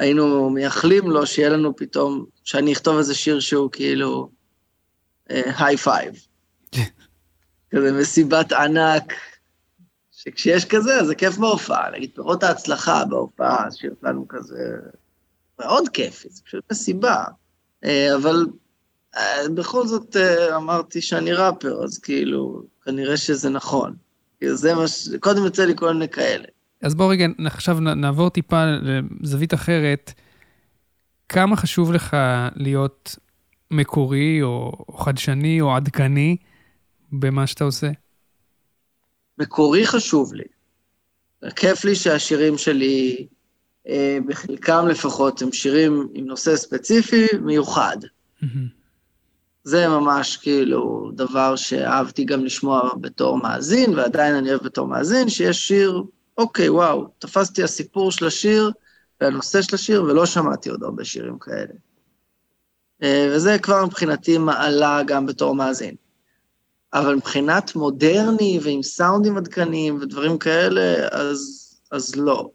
[0.00, 4.30] היינו מייחלים לו, שיהיה לנו פתאום, שאני אכתוב איזה שיר שהוא כאילו
[5.28, 6.14] high אה, five.
[7.70, 9.12] כזה מסיבת ענק,
[10.12, 11.90] שכשיש כזה, זה כיף בהופעה.
[11.90, 14.76] נגיד, פירות ההצלחה בהופעה, שיר לנו כזה
[15.58, 17.24] מאוד כיפי, זה פשוט מסיבה.
[17.84, 18.46] אה, אבל
[19.16, 19.18] אה,
[19.54, 23.96] בכל זאת אה, אמרתי שאני ראפר, אז כאילו, כנראה שזה נכון.
[24.38, 25.08] כאילו, זה מה ש...
[25.20, 26.44] קודם יוצא לי כל מיני כאלה.
[26.82, 28.64] אז בוא רגע, עכשיו נעבור טיפה
[29.20, 30.12] לזווית אחרת.
[31.28, 32.16] כמה חשוב לך
[32.56, 33.16] להיות
[33.70, 36.36] מקורי, או, חדשני, או עדכני
[37.12, 37.90] במה שאתה עושה?
[39.38, 40.44] מקורי חשוב לי.
[41.56, 43.26] כיף לי שהשירים שלי,
[43.88, 47.96] אה, בחלקם לפחות, הם שירים עם נושא ספציפי מיוחד.
[49.64, 55.68] זה ממש כאילו דבר שאהבתי גם לשמוע בתור מאזין, ועדיין אני אוהב בתור מאזין, שיש
[55.68, 56.02] שיר
[56.40, 58.70] אוקיי, וואו, תפסתי הסיפור של השיר
[59.20, 61.74] והנושא של השיר, ולא שמעתי עוד הרבה שירים כאלה.
[63.02, 65.94] אה, וזה כבר מבחינתי מעלה גם בתור מאזין.
[66.92, 72.50] אבל מבחינת מודרני ועם סאונדים עדכניים ודברים כאלה, אז, אז לא.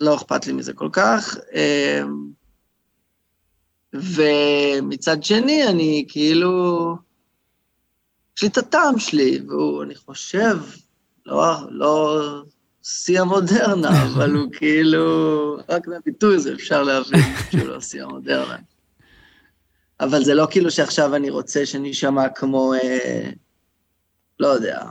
[0.00, 1.36] לא אכפת לי מזה כל כך.
[1.54, 2.02] אה,
[3.94, 6.96] ומצד שני, אני כאילו...
[8.36, 10.58] יש לי את הטעם שלי, והוא, אני חושב,
[11.26, 12.20] לא, לא
[12.82, 18.56] שיא המודרנה, אבל הוא כאילו, רק מהביטוי הזה אפשר להבין שהוא לא שיא המודרנה.
[20.00, 23.30] אבל זה לא כאילו שעכשיו אני רוצה שנישמע כמו, אה,
[24.40, 24.84] לא יודע,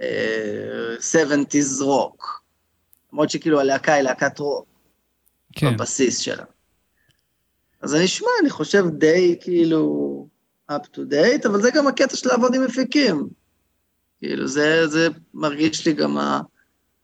[0.00, 2.42] אה, 70's רוק.
[3.12, 4.66] למרות שכאילו הלהקה היא להקת רוק.
[5.52, 5.76] כן.
[5.76, 6.44] בבסיס שלה.
[7.82, 10.26] אז אני אשמע, אני חושב די כאילו
[10.70, 13.28] up to date, אבל זה גם הקטע של לעבוד עם מפיקים.
[14.18, 16.18] כאילו, זה, זה מרגיש לי גם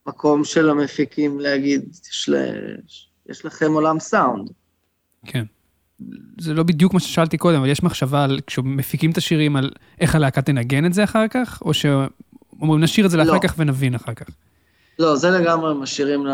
[0.06, 2.44] המקום של המפיקים להגיד, יש, לה,
[3.28, 4.50] יש לכם עולם סאונד.
[5.26, 5.44] כן.
[6.40, 10.14] זה לא בדיוק מה ששאלתי קודם, אבל יש מחשבה על, כשמפיקים את השירים, על איך
[10.14, 13.38] הלהקה תנגן את זה אחר כך, או שאומרים, נשאיר את זה לאחר לא.
[13.38, 14.26] כך ונבין אחר כך?
[14.98, 16.26] לא, זה לגמרי משאירים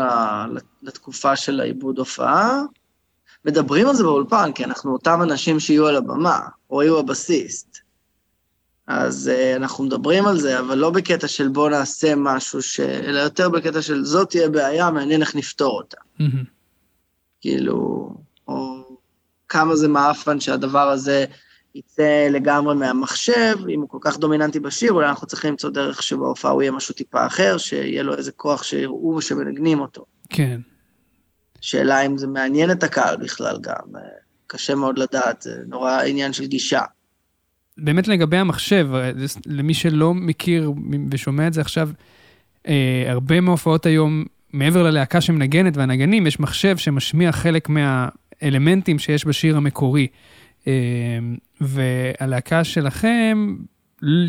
[0.81, 2.61] לתקופה של העיבוד הופעה.
[3.45, 7.77] מדברים על זה באולפן, כי אנחנו אותם אנשים שיהיו על הבמה, או יהיו הבסיסט.
[8.93, 12.79] אז uh, אנחנו מדברים על זה, אבל לא בקטע של בוא נעשה משהו, ש...
[12.79, 15.97] אלא יותר בקטע של זאת תהיה בעיה, מעניין איך נפתור אותה.
[16.19, 16.45] Mm-hmm.
[17.41, 18.09] כאילו,
[18.47, 18.83] או
[19.49, 21.25] כמה זה מעפן שהדבר הזה
[21.75, 26.51] יצא לגמרי מהמחשב, אם הוא כל כך דומיננטי בשיר, אולי אנחנו צריכים למצוא דרך שבהופעה
[26.51, 30.05] הוא יהיה משהו טיפה אחר, שיהיה לו איזה כוח שיראו שמנגנים אותו.
[30.29, 30.61] כן.
[31.61, 34.01] שאלה אם זה מעניין את הקהל בכלל גם, אה,
[34.47, 36.81] קשה מאוד לדעת, זה נורא עניין של גישה.
[37.77, 38.89] באמת לגבי המחשב,
[39.45, 40.71] למי שלא מכיר
[41.11, 41.89] ושומע את זה עכשיו,
[42.67, 49.57] אה, הרבה מההופעות היום, מעבר ללהקה שמנגנת והנגנים, יש מחשב שמשמיע חלק מהאלמנטים שיש בשיר
[49.57, 50.07] המקורי.
[50.67, 50.73] אה,
[51.61, 53.55] והלהקה שלכם,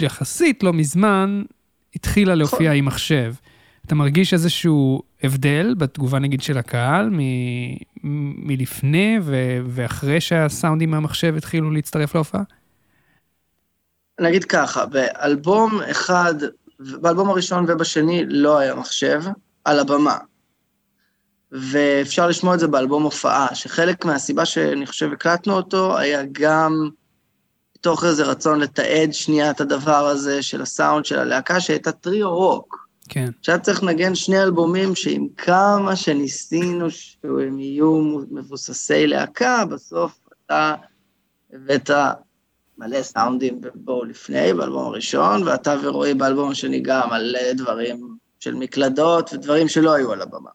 [0.00, 1.42] יחסית לא מזמן,
[1.96, 2.76] התחילה להופיע נכון.
[2.76, 3.34] עם מחשב.
[3.86, 7.76] אתה מרגיש איזשהו הבדל בתגובה נגיד של הקהל מ-
[8.48, 12.42] מלפני ו- ואחרי שהסאונדים מהמחשב התחילו להצטרף להופעה?
[14.20, 16.34] נגיד ככה, באלבום אחד,
[16.78, 19.22] באלבום הראשון ובשני לא היה מחשב
[19.64, 20.18] על הבמה.
[21.52, 26.90] ואפשר לשמוע את זה באלבום הופעה, שחלק מהסיבה שאני חושב הקלטנו אותו, היה גם
[27.78, 32.88] מתוך איזה רצון לתעד שנייה את הדבר הזה של הסאונד של הלהקה, שהייתה טריו רוק.
[33.08, 33.30] כן.
[33.42, 40.74] שהיה צריך לנגן שני אלבומים שעם כמה שניסינו שהם יהיו מבוססי להקה, בסוף אתה
[41.52, 41.90] הבאת
[42.78, 49.30] מלא סאונדים בו לפני, באלבום הראשון, ואתה ורועי באלבום השני גם מלא דברים של מקלדות
[49.32, 50.50] ודברים שלא היו על הבמה.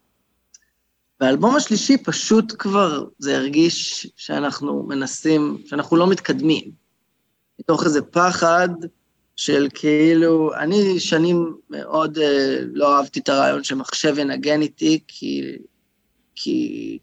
[1.20, 6.72] באלבום השלישי פשוט כבר זה הרגיש שאנחנו מנסים, שאנחנו לא מתקדמים.
[7.60, 8.70] מתוך איזה פחד
[9.36, 15.58] של כאילו, אני שנים מאוד אה, לא אהבתי את הרעיון שמחשב ינגן איתי, כי,
[16.36, 17.00] כי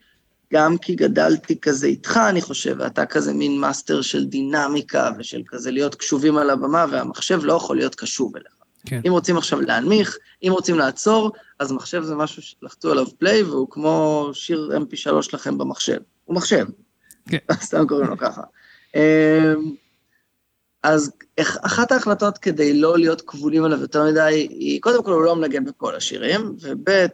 [0.54, 5.70] גם כי גדלתי כזה איתך, אני חושב, ואתה כזה מין מאסטר של דינמיקה ושל כזה
[5.70, 8.54] להיות קשובים על הבמה, והמחשב לא יכול להיות קשוב אליך.
[8.86, 9.00] כן.
[9.06, 13.66] אם רוצים עכשיו להנמיך, אם רוצים לעצור, אז מחשב זה משהו שלחצו עליו play, והוא
[13.70, 15.98] כמו שיר mp3 שלכם במחשב.
[16.24, 16.66] הוא מחשב.
[17.28, 17.38] כן.
[17.66, 18.42] סתם קוראים לו ככה.
[18.94, 19.00] אמ,
[20.82, 25.36] אז אחת ההחלטות כדי לא להיות כבולים עליו יותר מדי, היא קודם כל הוא לא
[25.36, 27.06] מנגן בכל השירים, וב'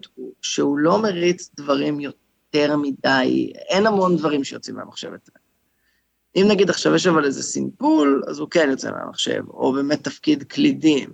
[0.43, 2.20] שהוא לא מריץ דברים יותר
[2.77, 5.41] מדי, אין המון דברים שיוצאים מהמחשב אצלנו.
[6.37, 10.43] אם נגיד עכשיו יש אבל איזה סימפול, אז הוא כן יוצא מהמחשב, או באמת תפקיד
[10.43, 11.11] קלידים,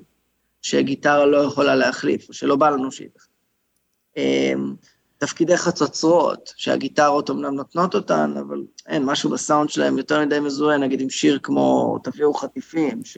[0.63, 3.37] שגיטרה לא יכולה להחליף, או שלא בא לנו שהיא תחליף.
[4.17, 4.75] אמ,
[5.19, 11.01] תפקידי חצוצרות, שהגיטרות אמנם נותנות אותן, אבל אין, משהו בסאונד שלהם יותר מדי מזוהה, נגיד
[11.01, 13.17] עם שיר כמו תביאו חטיפים, ש...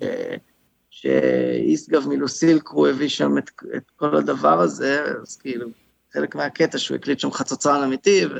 [0.91, 5.69] שאיסגב מלוסילקרו הביא שם את, את כל הדבר הזה, אז כאילו,
[6.13, 8.39] חלק מהקטע שהוא הקליט שם חצוצרן אמיתי, ו...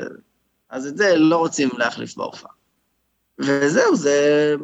[0.71, 2.51] אז את זה לא רוצים להחליף בהופעה.
[3.39, 4.55] וזהו, זה,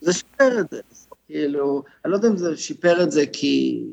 [0.00, 0.80] זה שיפר את זה.
[1.26, 3.84] כאילו, אני לא יודע אם זה שיפר את זה כי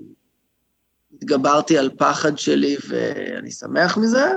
[1.14, 4.32] התגברתי על פחד שלי ואני שמח מזה,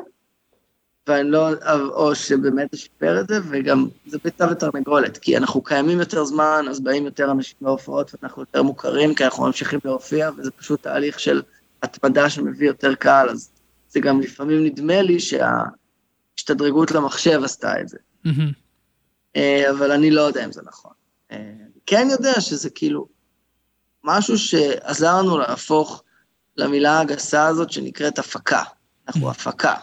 [1.06, 1.48] ואני לא,
[1.88, 6.66] או שבאמת זה שיפר את זה, וגם זה ביצה ותרנגולת, כי אנחנו קיימים יותר זמן,
[6.70, 11.20] אז באים יותר אנשים להופעות, ואנחנו יותר מוכרים, כי אנחנו ממשיכים להופיע, וזה פשוט תהליך
[11.20, 11.42] של
[11.82, 13.50] התמדה שמביא יותר קהל, אז
[13.94, 17.98] זה גם לפעמים נדמה לי שההשתדרגות למחשב עשתה את זה.
[19.36, 20.92] אה, אבל אני לא יודע אם זה נכון.
[21.32, 21.52] אה,
[21.86, 23.08] כן יודע שזה כאילו
[24.04, 26.02] משהו שעזר לנו להפוך
[26.56, 28.62] למילה הגסה הזאת שנקראת הפקה.
[29.08, 29.74] אנחנו הפקה.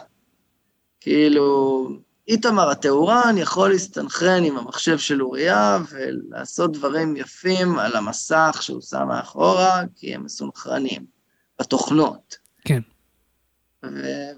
[1.00, 1.88] כאילו,
[2.28, 9.08] איתמר הטהורן יכול להסתנכרן עם המחשב של אוריה ולעשות דברים יפים על המסך שהוא שם
[9.08, 11.06] מאחורה, כי הם מסונכרנים,
[11.60, 12.36] בתוכנות.
[12.64, 12.80] כן.
[13.84, 14.32] ו-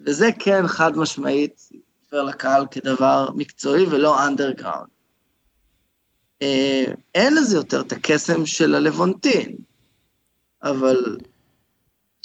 [0.00, 1.68] וזה כן חד משמעית
[2.04, 4.88] עובר לקהל כדבר מקצועי ולא אנדרגראונד.
[6.42, 6.84] אה,
[7.14, 9.56] אין לזה יותר את הקסם של הלוונטין,
[10.62, 11.16] אבל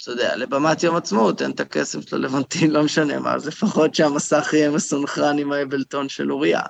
[0.02, 3.94] אתה יודע, לבמת יום עצמאות אין את הקסם של הלוונטין, לא משנה מה, אז לפחות
[3.94, 6.60] שהמסך יהיה מסונכרן עם האבלטון של אוריה.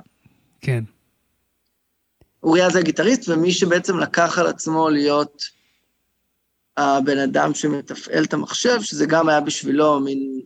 [0.61, 0.85] כן.
[2.43, 5.56] אוריה זה הגיטריסט, ומי שבעצם לקח על עצמו להיות
[6.77, 10.41] הבן אדם שמתפעל את המחשב, שזה גם היה בשבילו מין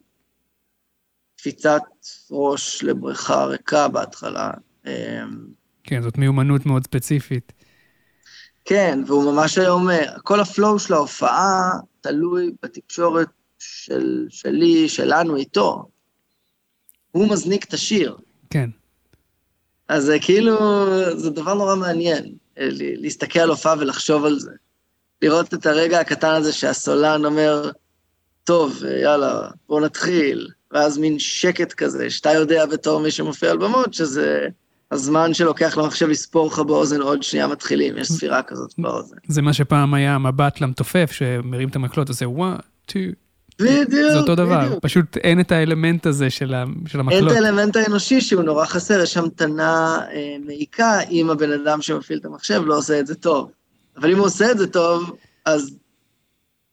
[1.36, 1.82] קפיצת
[2.30, 4.50] ראש לבריכה ריקה בהתחלה.
[4.86, 4.90] אמ,
[5.84, 7.52] כן, זאת מיומנות מאוד ספציפית.
[8.64, 9.88] כן, והוא ממש היום,
[10.22, 15.84] כל הפלואו של ההופעה תלוי בתקשורת של, שלי, שלנו איתו.
[17.10, 18.16] הוא מזניק את השיר.
[18.50, 18.70] כן.
[19.88, 20.56] אז זה כאילו,
[21.16, 24.50] זה דבר נורא מעניין, להסתכל על הופעה ולחשוב על זה.
[25.22, 27.70] לראות את הרגע הקטן הזה שהסולן אומר,
[28.44, 33.94] טוב, יאללה, בוא נתחיל, ואז מין שקט כזה, שאתה יודע בתור מי שמופיע על במות,
[33.94, 34.46] שזה
[34.90, 39.16] הזמן שלוקח למחשב לספור לך באוזן עוד שנייה מתחילים, יש ספירה כזאת באוזן.
[39.28, 43.12] זה מה שפעם היה מבט למתופף, שמרים את המקלות, עושה 1, 2,
[43.60, 44.82] בדיוק, זה אותו דבר, בדיוק.
[44.82, 47.22] פשוט אין את האלמנט הזה של, ה, של המקלות.
[47.22, 52.18] אין את האלמנט האנושי שהוא נורא חסר, יש המתנה אה, מעיקה אם הבן אדם שמפעיל
[52.18, 53.50] את המחשב לא עושה את זה טוב.
[53.96, 55.76] אבל אם הוא עושה את זה טוב, אז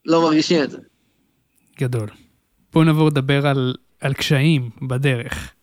[0.06, 0.77] לא מרגישים את זה.
[1.80, 2.10] גדול.
[2.73, 5.53] בואו נעבור לדבר על, על קשיים בדרך.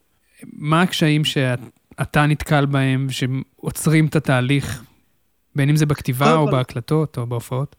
[0.43, 4.83] מה הקשיים שאתה נתקל בהם, שעוצרים את התהליך,
[5.55, 6.51] בין אם זה בכתיבה או כל...
[6.51, 7.75] בהקלטות או בהופעות?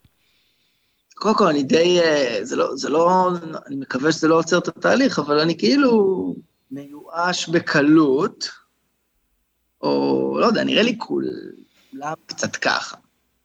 [1.14, 3.30] קודם כל, אני די, אה, זה לא, זה לא,
[3.66, 6.34] אני מקווה שזה לא עוצר את התהליך, אבל אני כאילו
[6.70, 8.50] מיואש בקלות,
[9.80, 12.96] או לא יודע, נראה לי כולם קצת ככה.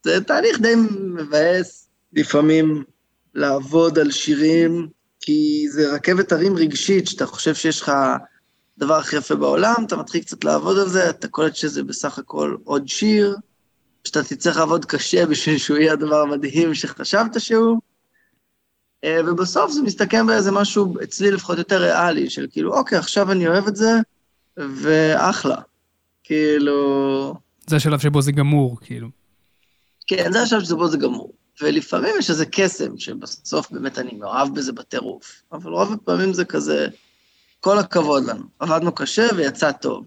[0.04, 0.76] זה תהליך די
[1.16, 2.84] מבאס לפעמים
[3.36, 4.88] לעבוד על שירים,
[5.22, 7.92] כי זה רכבת הרים רגשית, שאתה חושב שיש לך
[8.78, 12.56] דבר הכי יפה בעולם, אתה מתחיל קצת לעבוד על זה, אתה קולט שזה בסך הכל
[12.64, 13.38] עוד שיר,
[14.04, 17.80] שאתה תצטרך לעבוד קשה בשביל שהוא יהיה הדבר המדהים שחשבת שהוא,
[19.04, 23.48] אה, ובסוף זה מסתכם באיזה משהו, אצלי לפחות יותר ריאלי, של כאילו, אוקיי, עכשיו אני
[23.48, 23.92] אוהב את זה,
[24.58, 25.58] ואחלה.
[26.24, 27.36] כאילו...
[27.68, 29.21] זה השלב שבו זה גמור, כאילו.
[30.12, 31.34] כן, זה השלב שבו זה גמור.
[31.62, 35.42] ולפעמים יש איזה קסם, שבסוף באמת אני מאוהב בזה בטירוף.
[35.52, 36.88] אבל רוב הפעמים זה כזה,
[37.60, 40.06] כל הכבוד לנו, עבדנו קשה ויצא טוב.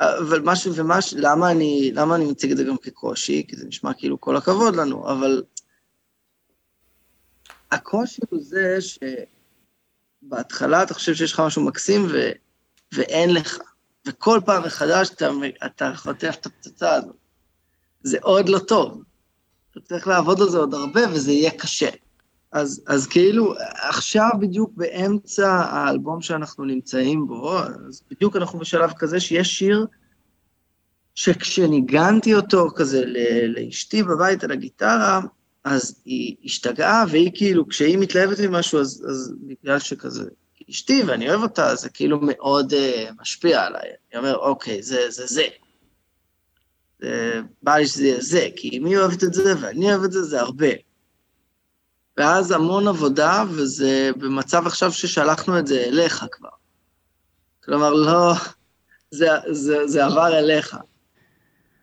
[0.00, 3.44] אבל משהו, ומש, למה אני, למה אני מציג את זה גם כקושי?
[3.48, 5.42] כי זה נשמע כאילו כל הכבוד לנו, אבל
[7.70, 8.78] הקושי הוא זה
[10.22, 12.30] שבהתחלה אתה חושב שיש לך משהו מקסים ו,
[12.92, 13.58] ואין לך,
[14.06, 15.30] וכל פעם מחדש אתה,
[15.66, 17.16] אתה חוטף את הפצצה הזאת.
[18.02, 19.02] זה עוד לא טוב.
[19.70, 21.88] אתה צריך לעבוד על זה עוד הרבה וזה יהיה קשה.
[22.52, 23.54] אז, אז כאילו,
[23.88, 29.86] עכשיו בדיוק באמצע האלבום שאנחנו נמצאים בו, אז בדיוק אנחנו בשלב כזה שיש שיר
[31.14, 33.04] שכשניגנתי אותו כזה
[33.48, 35.20] לאשתי בבית על הגיטרה,
[35.64, 40.24] אז היא השתגעה, והיא כאילו, כשהיא מתלהבת ממשהו, אז, אז בגלל שכזה,
[40.70, 42.76] אשתי ואני אוהב אותה, זה כאילו מאוד uh,
[43.20, 43.88] משפיע עליי.
[44.12, 45.42] אני אומר, אוקיי, זה זה זה.
[47.62, 50.40] בא לי שזה יהיה זה, כי היא אוהבת את זה ואני אוהב את זה, זה
[50.40, 50.68] הרבה.
[52.16, 56.48] ואז המון עבודה, וזה במצב עכשיו ששלחנו את זה אליך כבר.
[57.64, 58.34] כלומר, לא,
[59.10, 60.76] זה, זה, זה עבר אליך.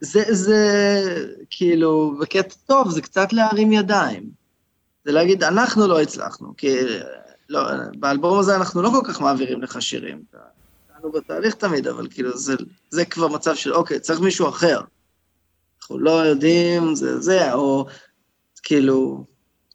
[0.00, 0.62] זה, זה
[1.50, 4.30] כאילו, בקטע טוב, זה קצת להרים ידיים.
[5.04, 6.76] זה להגיד, אנחנו לא הצלחנו, כי
[7.48, 7.60] לא,
[7.98, 10.22] באלבום הזה אנחנו לא כל כך מעבירים לך שירים.
[10.94, 12.54] אנחנו בתהליך תמיד, אבל כאילו, זה,
[12.90, 14.80] זה כבר מצב של, אוקיי, צריך מישהו אחר.
[15.88, 17.86] אנחנו לא יודעים, זה זה, או
[18.62, 19.24] כאילו,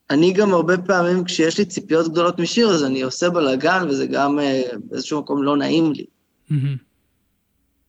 [0.10, 4.40] אני גם הרבה פעמים, כשיש לי ציפיות גדולות משיר, אז אני עושה בלאגן, וזה גם
[4.40, 6.06] אה, באיזשהו מקום לא נעים לי.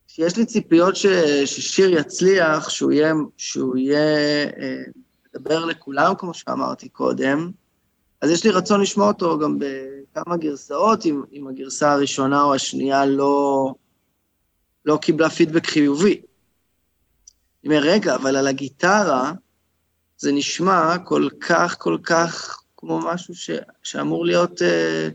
[0.09, 1.07] כשיש לי ציפיות ש,
[1.45, 4.83] ששיר יצליח, שהוא יהיה, שהוא יהיה, אה,
[5.35, 7.51] מדבר לכולם, כמו שאמרתי קודם,
[8.21, 13.07] אז יש לי רצון לשמוע אותו גם בכמה גרסאות, אם, אם הגרסה הראשונה או השנייה
[13.07, 13.75] לא,
[14.85, 16.21] לא קיבלה פידבק חיובי.
[17.65, 19.33] אני אומר, רגע, אבל על הגיטרה
[20.19, 23.51] זה נשמע כל כך, כל כך כמו משהו ש,
[23.83, 25.09] שאמור להיות אה,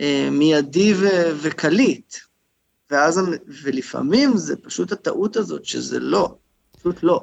[0.00, 1.06] אה, מיידי ו,
[1.42, 2.14] וקליט.
[2.90, 3.20] ואז,
[3.62, 6.34] ולפעמים זה פשוט הטעות הזאת שזה לא,
[6.78, 7.20] פשוט לא.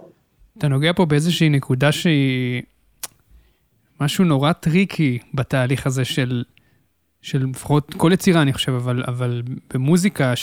[0.58, 2.62] אתה נוגע פה באיזושהי נקודה שהיא
[4.02, 6.44] משהו נורא טריקי בתהליך הזה של,
[7.22, 9.42] של לפחות כל יצירה, אני חושב, אבל, אבל
[9.74, 10.34] במוזיקה,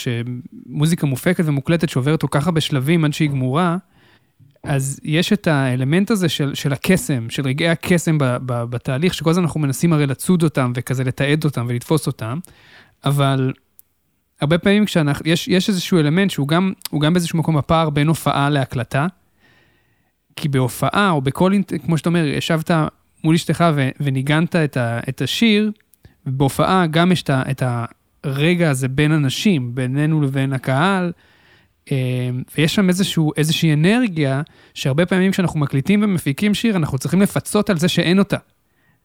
[0.65, 3.77] מוזיקה מופקת ומוקלטת שעוברת כל כך הרבה שלבים עד שהיא גמורה,
[4.67, 9.29] אז יש את האלמנט הזה של, של הקסם, של רגעי הקסם ב, ב, בתהליך, שכל
[9.29, 12.39] הזמן אנחנו מנסים הרי לצוד אותם וכזה לתעד אותם ולתפוס אותם,
[13.05, 13.53] אבל
[14.41, 18.49] הרבה פעמים כשאנחנו, יש, יש איזשהו אלמנט שהוא גם, גם באיזשהו מקום הפער בין הופעה
[18.49, 19.07] להקלטה,
[20.35, 21.51] כי בהופעה, או בכל,
[21.85, 22.71] כמו שאתה אומר, ישבת
[23.23, 25.71] מול אשתך ו, וניגנת את, ה, את השיר,
[26.25, 27.63] ובהופעה גם יש את
[28.23, 31.11] הרגע הזה בין אנשים, בינינו לבין הקהל,
[32.57, 34.41] ויש שם איזשהו, איזושהי אנרגיה,
[34.73, 38.37] שהרבה פעמים כשאנחנו מקליטים ומפיקים שיר, אנחנו צריכים לפצות על זה שאין אותה.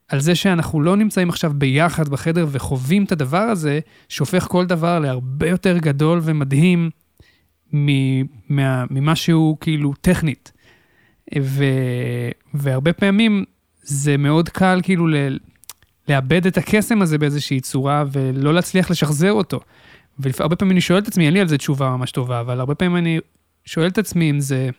[0.09, 4.99] על זה שאנחנו לא נמצאים עכשיו ביחד בחדר וחווים את הדבר הזה, שהופך כל דבר
[4.99, 6.91] להרבה יותר גדול ומדהים
[8.91, 10.53] ממה שהוא כאילו טכנית.
[11.41, 11.65] ו,
[12.55, 13.45] והרבה פעמים
[13.83, 15.15] זה מאוד קל כאילו ל,
[16.09, 19.61] לאבד את הקסם הזה באיזושהי צורה ולא להצליח לשחזר אותו.
[20.19, 22.75] והרבה פעמים אני שואל את עצמי, אין לי על זה תשובה ממש טובה, אבל הרבה
[22.75, 23.19] פעמים אני
[23.65, 24.71] שואל את עצמי אם זה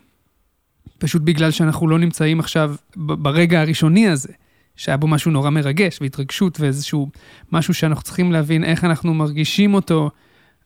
[0.98, 4.34] פשוט בגלל שאנחנו לא נמצאים עכשיו ברגע הראשוני הזה,
[4.76, 7.10] שהיה בו משהו נורא מרגש והתרגשות ואיזשהו
[7.52, 10.10] משהו שאנחנו צריכים להבין איך אנחנו מרגישים אותו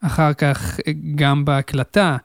[0.02, 0.80] אחר כך
[1.16, 2.18] גם בהקלטה.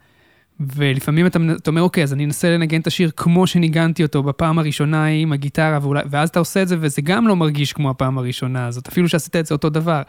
[0.61, 4.59] ולפעמים אתה, אתה אומר, אוקיי, אז אני אנסה לנגן את השיר כמו שניגנתי אותו בפעם
[4.59, 8.18] הראשונה עם הגיטרה, ואולי, ואז אתה עושה את זה, וזה גם לא מרגיש כמו הפעם
[8.18, 10.03] הראשונה הזאת, אפילו שעשית את זה אותו דבר.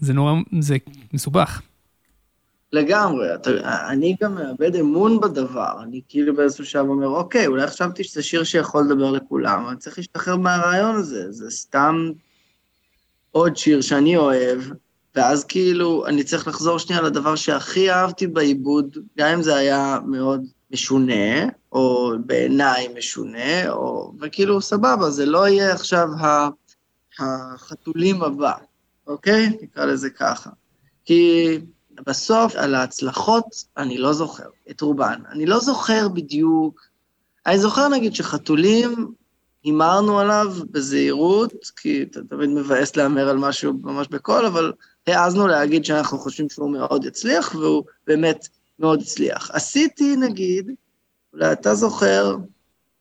[0.00, 0.76] זה נורא, זה
[1.12, 1.62] מסובך.
[2.72, 3.50] לגמרי, אתה,
[3.88, 8.44] אני גם מאבד אמון בדבר, אני כאילו באיזשהו שלב אומר, אוקיי, אולי חשבתי שזה שיר
[8.44, 12.10] שיכול לדבר לכולם, אני צריך להשתחרר מהרעיון הזה, זה סתם
[13.30, 14.60] עוד שיר שאני אוהב,
[15.14, 20.44] ואז כאילו אני צריך לחזור שנייה לדבר שהכי אהבתי בעיבוד, גם אם זה היה מאוד
[20.70, 24.12] משונה, או בעיניי משונה, או...
[24.20, 26.08] וכאילו, סבבה, זה לא יהיה עכשיו
[27.18, 28.52] החתולים הבא,
[29.08, 29.58] אוקיי?
[29.62, 30.50] נקרא לזה ככה.
[31.04, 31.58] כי
[32.06, 35.20] בסוף, על ההצלחות, אני לא זוכר, את רובן.
[35.30, 36.88] אני לא זוכר בדיוק,
[37.46, 39.12] אני זוכר נגיד שחתולים,
[39.64, 44.72] הימרנו עליו בזהירות, כי אתה תמיד מבאס להמר על משהו ממש בקול, אבל
[45.06, 48.48] העזנו להגיד שאנחנו חושבים שהוא מאוד יצליח, והוא באמת
[48.78, 49.50] מאוד הצליח.
[49.50, 50.70] עשיתי, נגיד,
[51.32, 52.36] אולי אתה זוכר,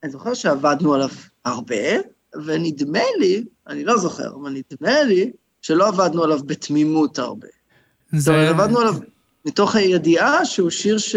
[0.04, 1.10] אני זוכר שעבדנו עליו
[1.46, 1.76] הרבה,
[2.46, 5.32] ונדמה לי, אני לא זוכר, אבל נדמה לי
[5.68, 7.48] שלא עבדנו עליו בתמימות הרבה.
[8.12, 8.20] זה...
[8.20, 8.96] זאת אומרת, עבדנו עליו
[9.46, 11.16] מתוך הידיעה שהוא שיר ש...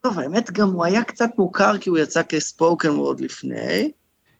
[0.00, 3.90] טוב, האמת, גם הוא היה קצת מוכר כי הוא יצא כספוקן וורד לפני,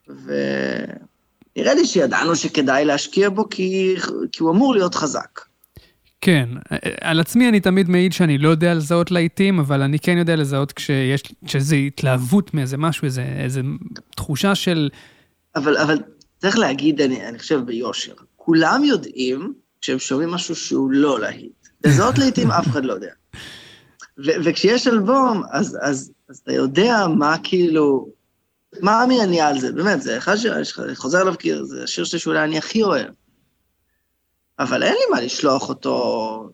[0.09, 3.95] ונראה לי שידענו שכדאי להשקיע בו כי,
[4.33, 5.41] כי הוא אמור להיות חזק.
[6.21, 6.49] כן,
[7.01, 10.73] על עצמי אני תמיד מעיד שאני לא יודע לזהות להיטים, אבל אני כן יודע לזהות
[10.73, 13.61] כשיש, כשזה התלהבות מאיזה משהו, איזה, איזה
[14.17, 14.89] תחושה של...
[15.57, 15.99] אבל, אבל
[16.39, 18.15] צריך להגיד, אני, אני חושב ביושר,
[18.47, 21.69] כולם יודעים כשהם שומעים משהו שהוא לא להיט.
[21.85, 23.13] לזהות להיטים אף אחד לא יודע.
[24.19, 28.09] ו- וכשיש אלבום, אז, אז, אז אתה יודע מה כאילו,
[28.81, 29.73] מה עמי על זה?
[29.73, 33.13] באמת, זה אחד שאני חוזר אליו כי זה השיר שלי שאולי אני הכי אוהב.
[34.59, 36.51] אבל אין לי מה לשלוח אותו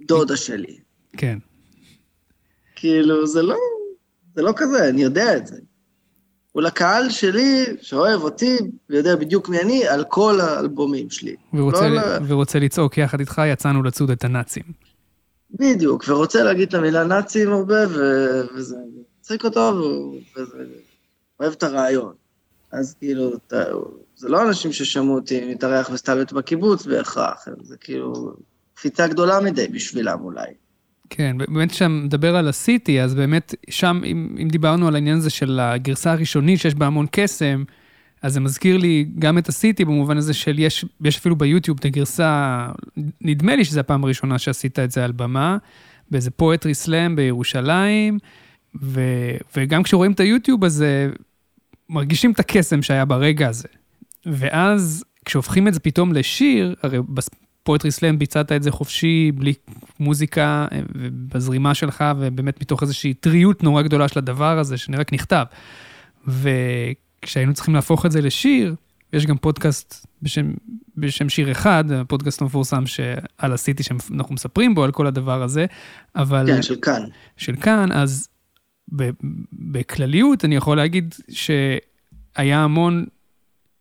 [0.00, 0.78] לדודה שלי.
[1.16, 1.38] כן.
[2.76, 3.56] כאילו, זה לא,
[4.34, 5.56] זה לא כזה, אני יודע את זה.
[6.54, 8.58] הוא לקהל שלי, שאוהב אותי,
[8.90, 11.36] ויודע בדיוק מי אני, על כל האלבומים שלי.
[11.54, 14.62] ורוצה, לא ורוצה לצעוק יחד איתך, יצאנו לצוד את הנאצים.
[15.50, 17.86] בדיוק, ורוצה להגיד את המילה נאצים הרבה,
[18.54, 18.76] וזה
[19.20, 19.92] מצחיק אותו,
[21.40, 22.12] ואוהב את הרעיון.
[22.72, 23.32] אז כאילו,
[24.16, 28.32] זה לא אנשים ששמעו אותי מתארח וסטלבט בקיבוץ בהכרח, זה כאילו
[28.74, 30.54] קפיצה גדולה מדי בשבילם אולי.
[31.10, 35.30] כן, באמת כשאתה מדבר על הסיטי, אז באמת שם, אם, אם דיברנו על העניין הזה
[35.30, 37.64] של הגרסה הראשונית שיש בה המון קסם,
[38.22, 41.84] אז זה מזכיר לי גם את הסיטי במובן הזה של יש, יש אפילו ביוטיוב את
[41.84, 42.66] הגרסה,
[43.20, 45.56] נדמה לי שזו הפעם הראשונה שעשית את זה על במה,
[46.10, 48.18] באיזה פואטרי סלאם בירושלים,
[48.82, 49.00] ו,
[49.56, 51.10] וגם כשרואים את היוטיוב הזה,
[51.88, 53.68] מרגישים את הקסם שהיה ברגע הזה.
[54.26, 56.98] ואז כשהופכים את זה פתאום לשיר, הרי
[57.64, 59.54] פואטרי סלאם ביצעת את זה חופשי, בלי
[60.00, 60.66] מוזיקה,
[61.28, 65.44] בזרימה שלך, ובאמת מתוך איזושהי טריות נורא גדולה של הדבר הזה, שנראה נכתב.
[66.26, 68.74] וכשהיינו צריכים להפוך את זה לשיר,
[69.12, 70.52] יש גם פודקאסט בשם,
[70.96, 75.66] בשם שיר אחד, הפודקאסט המפורסם שעל הסיטי שאנחנו מספרים בו, על כל הדבר הזה,
[76.16, 76.46] אבל...
[76.46, 77.02] כן, של כאן.
[77.36, 78.28] של כאן, אז
[79.52, 83.04] בכלליות אני יכול להגיד שהיה המון,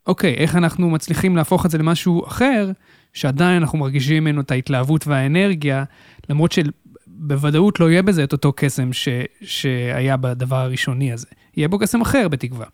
[0.08, 2.72] אוקיי, איך אנחנו מצליחים להפוך את זה למשהו אחר,
[3.14, 5.84] שעדיין אנחנו מרגישים ממנו את ההתלהבות והאנרגיה,
[6.30, 9.10] למרות שבוודאות לא יהיה בזה את אותו קסם ש,
[9.42, 11.28] שהיה בדבר הראשוני הזה.
[11.58, 12.66] יהיה בו קסם אחר, בתקווה.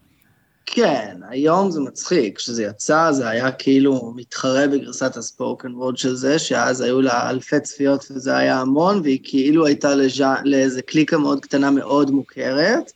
[0.65, 6.39] כן, היום זה מצחיק, כשזה יצא זה היה כאילו מתחרה בגרסת הספורקן וורד של זה,
[6.39, 11.39] שאז היו לה אלפי צפיות וזה היה המון, והיא כאילו הייתה לז'ה, לאיזה קליקה מאוד
[11.39, 12.91] קטנה מאוד מוכרת,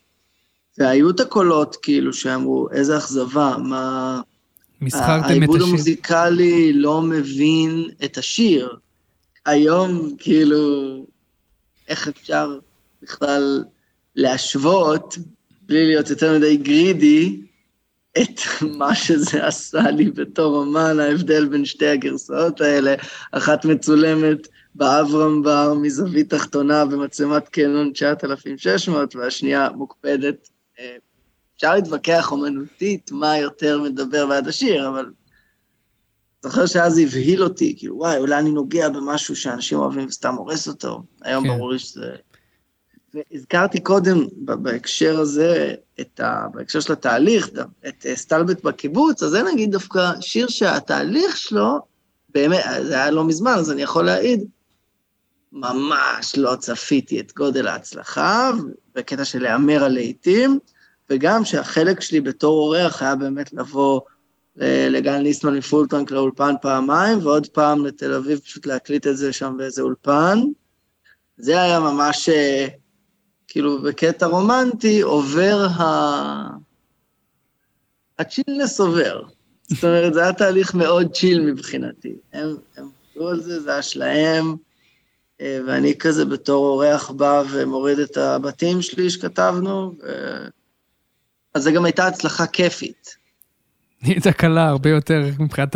[0.77, 4.21] והיו את הקולות כאילו שאמרו, איזה אכזבה, מה...
[4.83, 5.37] מסחרתם את השיר.
[5.37, 8.75] העיבוד המוזיקלי לא מבין את השיר.
[9.45, 11.05] היום, כאילו,
[11.87, 12.59] איך אפשר
[13.01, 13.63] בכלל
[14.15, 15.17] להשוות,
[15.61, 17.41] בלי להיות יותר מדי גרידי,
[18.21, 18.39] את
[18.77, 22.95] מה שזה עשה לי בתור אמן, ההבדל בין שתי הגרסאות האלה,
[23.31, 30.95] אחת מצולמת באברהם בר מזווית תחתונה במצלמת קנון 9600, והשנייה מוקפדת אה,
[31.55, 35.11] אפשר להתווכח אומנותית מה יותר מדבר בעד השיר, אבל
[36.43, 41.03] זוכר שאז הבהיל אותי, כאילו, וואי, אולי אני נוגע במשהו שאנשים אוהבים וסתם הורס אותו.
[41.21, 41.49] היום כן.
[41.49, 42.15] ברור לי שזה...
[43.13, 46.45] והזכרתי קודם, בהקשר הזה, את ה...
[46.53, 47.49] בהקשר של התהליך,
[47.87, 51.79] את אה, סטלבט בקיבוץ, אז זה נגיד דווקא שיר שהתהליך שלו,
[52.29, 54.43] באמת, זה היה לא מזמן, אז אני יכול להעיד,
[55.51, 58.51] ממש לא צפיתי את גודל ההצלחה,
[58.95, 60.59] בקטע של להמר על לעיתים,
[61.09, 64.01] וגם שהחלק שלי בתור אורח היה באמת לבוא
[64.89, 69.81] לגל ניסמן מפולטרנק לאולפן פעמיים, ועוד פעם לתל אביב פשוט להקליט את זה שם באיזה
[69.81, 70.39] אולפן.
[71.37, 72.67] זה היה ממש, אה,
[73.47, 76.47] כאילו, בקטע רומנטי, עובר ה...
[78.19, 79.23] הצ'ילנס עובר.
[79.63, 82.15] זאת אומרת, זה היה תהליך מאוד צ'יל מבחינתי.
[82.33, 84.55] הם עבדו על זה, זה היה שלהם,
[85.41, 90.07] אה, ואני כזה בתור אורח בא ומוריד את הבתים שלי שכתבנו, ו...
[91.53, 93.15] אז זו גם הייתה הצלחה כיפית.
[94.01, 95.75] נהיית קלה הרבה יותר מבחינת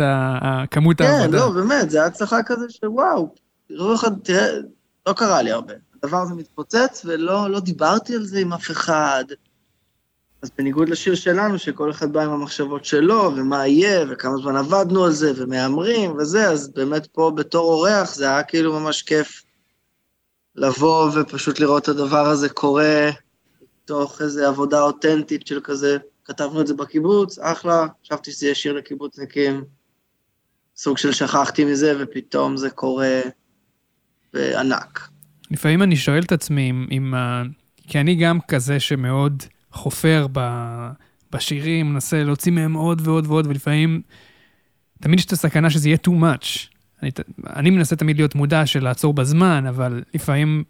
[0.70, 1.38] כמות העבודה.
[1.38, 3.34] כן, לא, באמת, זו הייתה הצלחה כזה שוואו,
[3.68, 4.46] תראו איך, תראה,
[5.06, 5.74] לא קרה לי הרבה.
[6.02, 9.24] הדבר הזה מתפוצץ, ולא לא דיברתי על זה עם אף אחד.
[10.42, 15.04] אז בניגוד לשיר שלנו, שכל אחד בא עם המחשבות שלו, ומה יהיה, וכמה זמן עבדנו
[15.04, 19.42] על זה, ומהמרים וזה, אז באמת פה בתור אורח זה היה כאילו ממש כיף
[20.56, 23.10] לבוא ופשוט לראות את הדבר הזה קורה
[23.88, 28.72] מתוך איזו עבודה אותנטית של כזה, כתבנו את זה בקיבוץ, אחלה, חשבתי שזה יהיה שיר
[28.72, 29.64] לקיבוצניקים,
[30.76, 33.20] סוג של שכחתי מזה, ופתאום זה קורה
[34.32, 35.08] בענק.
[35.50, 37.14] לפעמים אני שואל את עצמי אם, אם
[37.86, 40.40] כי אני גם כזה שמאוד חופר ב,
[41.32, 44.02] בשירים, מנסה להוציא מהם עוד ועוד ועוד, ולפעמים,
[45.00, 46.68] תמיד יש את הסכנה שזה יהיה too much.
[47.02, 47.10] אני,
[47.56, 50.64] אני מנסה תמיד להיות מודע של לעצור בזמן, אבל לפעמים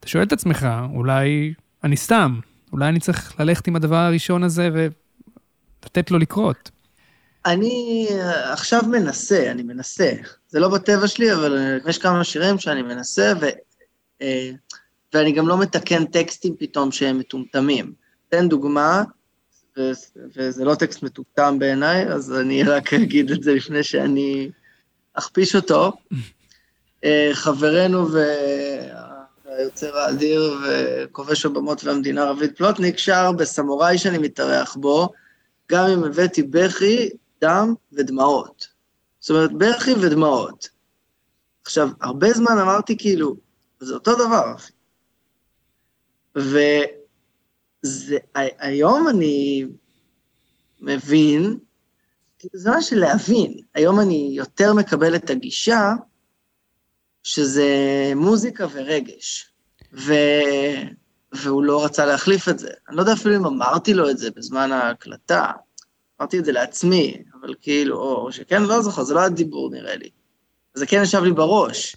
[0.00, 1.54] אתה שואל את עצמך, אולי
[1.84, 2.40] אני סתם,
[2.72, 6.70] אולי אני צריך ללכת עם הדבר הראשון הזה ולתת לו לקרות.
[7.46, 8.08] אני
[8.44, 10.12] עכשיו מנסה, אני מנסה.
[10.48, 13.46] זה לא בטבע שלי, אבל יש כמה שירים שאני מנסה, ו,
[14.22, 14.50] אה,
[15.14, 17.92] ואני גם לא מתקן טקסטים פתאום שהם מטומטמים.
[18.28, 19.02] תן דוגמה,
[19.78, 19.90] ו,
[20.36, 24.50] וזה לא טקסט מטומטם בעיניי, אז אני רק אגיד את זה לפני שאני
[25.14, 25.92] אכפיש אותו.
[27.04, 28.08] אה, חברנו
[29.58, 35.08] היוצר האדיר וכובש הבמות והמדינה רביד פלוטניק, שר בסמוראי שאני מתארח בו,
[35.70, 38.68] גם אם הבאתי בכי, דם ודמעות.
[39.20, 40.68] זאת אומרת, בכי ודמעות.
[41.62, 43.36] עכשיו, הרבה זמן אמרתי כאילו,
[43.80, 44.72] זה אותו דבר, אחי.
[47.84, 49.64] והיום אני
[50.80, 51.58] מבין,
[52.52, 53.58] זה מה של להבין.
[53.74, 55.92] היום אני יותר מקבל את הגישה
[57.22, 57.66] שזה
[58.16, 59.52] מוזיקה ורגש.
[59.92, 60.12] ו...
[61.32, 62.70] והוא לא רצה להחליף את זה.
[62.88, 65.50] אני לא יודע אפילו אם אמרתי לו את זה בזמן ההקלטה,
[66.20, 69.96] אמרתי את זה לעצמי, אבל כאילו, או שכן, לא זוכר, זה לא היה דיבור נראה
[69.96, 70.10] לי.
[70.74, 71.96] זה כן ישב לי בראש.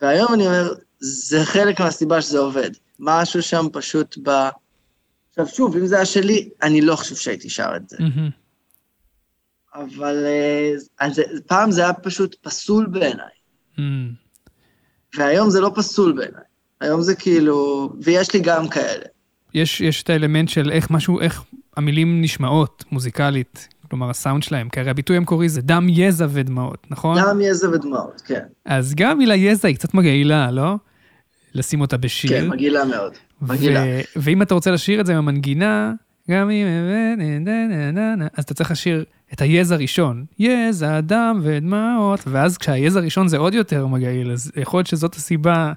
[0.00, 2.70] והיום אני אומר, זה חלק מהסיבה שזה עובד.
[2.98, 4.48] משהו שם פשוט ב...
[5.28, 7.96] עכשיו שוב, אם זה היה שלי, אני לא חושב שהייתי שר את זה.
[7.96, 8.30] Mm-hmm.
[9.74, 13.34] אבל אה, אז, פעם זה היה פשוט פסול בעיניי.
[15.16, 16.42] והיום זה לא פסול בעיניי.
[16.80, 19.04] היום זה כאילו, ויש לי גם כאלה.
[19.54, 21.42] יש, יש את האלמנט של איך משהו, איך
[21.76, 27.18] המילים נשמעות מוזיקלית, כלומר הסאונד שלהם, כי הרי הביטוי המקורי זה דם, יזע ודמעות, נכון?
[27.18, 28.40] דם, יזע ודמעות, כן.
[28.64, 30.74] אז גם המילה יזע היא קצת מגעילה, לא?
[31.54, 32.30] לשים אותה בשיר.
[32.30, 33.84] כן, מגעילה מאוד, מגעילה.
[34.16, 35.92] ואם אתה רוצה לשיר את זה עם המנגינה,
[36.30, 36.66] גם אם...
[38.34, 40.24] אז אתה צריך לשיר את היזע ראשון.
[40.38, 45.72] יזע, דם ודמעות, ואז כשהיזע הראשון זה עוד יותר מגעיל, אז יכול להיות שזאת הסיבה,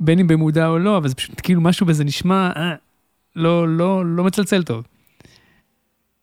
[0.00, 2.74] בין אם במודע או לא, אבל זה פשוט כאילו משהו בזה נשמע אה,
[3.36, 4.84] לא, לא, לא מצלצל טוב.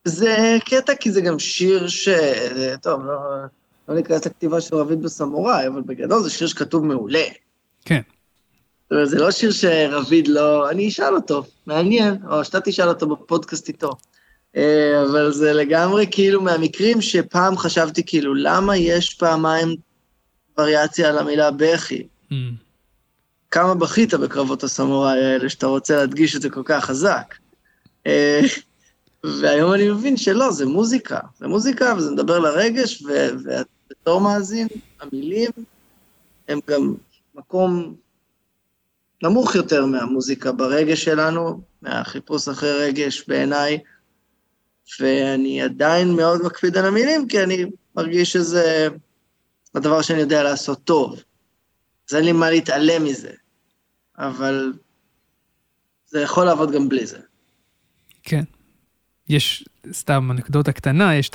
[0.05, 2.09] זה קטע כי זה גם שיר ש...
[2.81, 3.19] טוב, לא,
[3.89, 7.23] לא ניכנס לכתיבה של רביד בסמוראי, אבל בגדול זה שיר שכתוב מעולה.
[7.85, 8.01] כן.
[9.03, 10.69] זה לא שיר שרביד לא...
[10.69, 13.91] אני אשאל אותו, מעניין, או שאתה תשאל אותו בפודקאסט איתו.
[14.55, 19.75] אה, אבל זה לגמרי כאילו מהמקרים שפעם חשבתי כאילו, למה יש פעמיים
[20.57, 22.07] וריאציה על המילה בכי?
[22.31, 22.35] Mm.
[23.51, 27.35] כמה בכית בקרבות הסמוראי האלה, שאתה רוצה להדגיש את זה כל כך חזק.
[28.07, 28.41] אה,
[29.23, 31.19] והיום אני מבין שלא, זה מוזיקה.
[31.39, 34.67] זה מוזיקה, וזה מדבר לרגש, ובתור מאזין,
[35.01, 35.49] המילים
[36.47, 36.93] הם גם
[37.35, 37.95] מקום
[39.23, 43.79] נמוך יותר מהמוזיקה ברגש שלנו, מהחיפוש אחרי רגש בעיניי,
[44.99, 47.65] ואני עדיין מאוד מקפיד על המילים, כי אני
[47.95, 48.87] מרגיש שזה
[49.75, 51.23] הדבר שאני יודע לעשות טוב.
[52.09, 53.31] אז אין לי מה להתעלם מזה,
[54.17, 54.73] אבל
[56.07, 57.17] זה יכול לעבוד גם בלי זה.
[58.23, 58.43] כן.
[59.29, 61.29] יש, סתם אנקדוטה קטנה, יש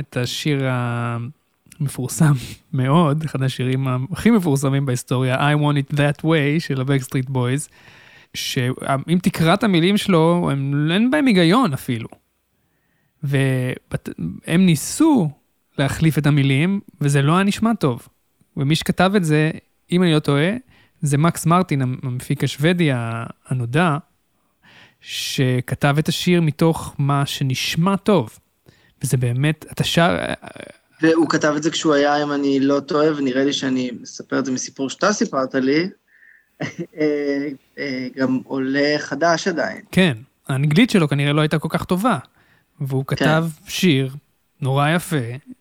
[0.00, 0.60] את השיר
[1.80, 2.32] המפורסם
[2.72, 7.68] מאוד, אחד השירים הכי מפורסמים בהיסטוריה, I want it that way, של ה-Backstreet Boys,
[8.34, 12.08] שאם תקרא את המילים שלו, הם, אין בהם היגיון אפילו.
[13.26, 15.30] והם ניסו
[15.78, 18.08] להחליף את המילים, וזה לא היה נשמע טוב.
[18.56, 19.50] ומי שכתב את זה,
[19.92, 20.50] אם אני לא טועה,
[21.02, 22.90] זה מקס מרטין, המפיק השוודי
[23.46, 23.96] הנודע,
[25.00, 28.38] שכתב את השיר מתוך מה שנשמע טוב.
[29.02, 30.16] וזה באמת, אתה שר...
[31.02, 34.44] והוא כתב את זה כשהוא היה, אם אני לא טועה, ונראה לי שאני מספר את
[34.44, 35.88] זה מסיפור שאתה סיפרת לי,
[36.62, 37.48] אה,
[37.78, 39.80] אה, גם עולה חדש עדיין.
[39.90, 40.16] כן,
[40.48, 42.18] האנגלית שלו כנראה לא הייתה כל כך טובה.
[42.80, 43.04] והוא.
[43.06, 43.70] כתב כן.
[43.70, 44.14] שיר
[44.60, 45.16] נורא יפה,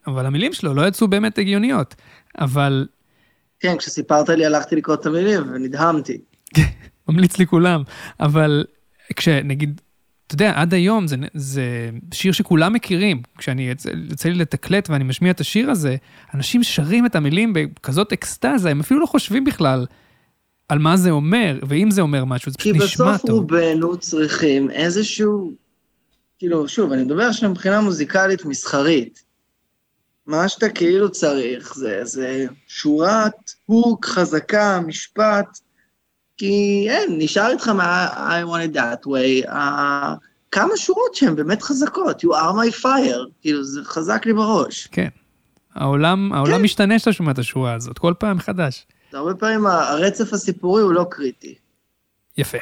[0.07, 1.95] אבל המילים שלו לא יצאו באמת הגיוניות.
[2.39, 2.87] אבל...
[3.59, 6.17] כן, כשסיפרת לי הלכתי לקרוא את המילים ונדהמתי.
[7.09, 7.83] ממליץ לי כולם,
[8.19, 8.65] אבל
[9.15, 9.81] כשנגיד,
[10.27, 13.21] אתה יודע, עד היום זה, זה שיר שכולם מכירים.
[13.37, 13.73] כשאני,
[14.09, 15.95] יוצא לי לתקלט ואני משמיע את השיר הזה,
[16.33, 19.85] אנשים שרים את המילים בכזאת אקסטזה, הם אפילו לא חושבים בכלל
[20.69, 23.17] על מה זה אומר, ואם זה אומר משהו, זה פשוט נשמע טוב.
[23.17, 25.53] כי בסוף רובנו צריכים איזשהו,
[26.39, 29.23] כאילו, שוב, אני מדבר עכשיו מבחינה מוזיקלית מסחרית.
[30.25, 35.59] מה שאתה כאילו צריך זה, זה שורת הוק חזקה, משפט,
[36.37, 39.55] כי אין, נשאר איתך מה I want it that way, uh,
[40.51, 44.87] כמה שורות שהן באמת חזקות, you are my fire, כאילו זה חזק לי בראש.
[44.91, 45.07] כן.
[45.75, 46.61] העולם, העולם כן.
[46.61, 48.85] משתנה שאתה שומע את השורה הזאת, כל פעם חדש.
[49.13, 51.55] הרבה פעמים הרצף הסיפורי הוא לא קריטי.
[52.37, 52.57] יפה.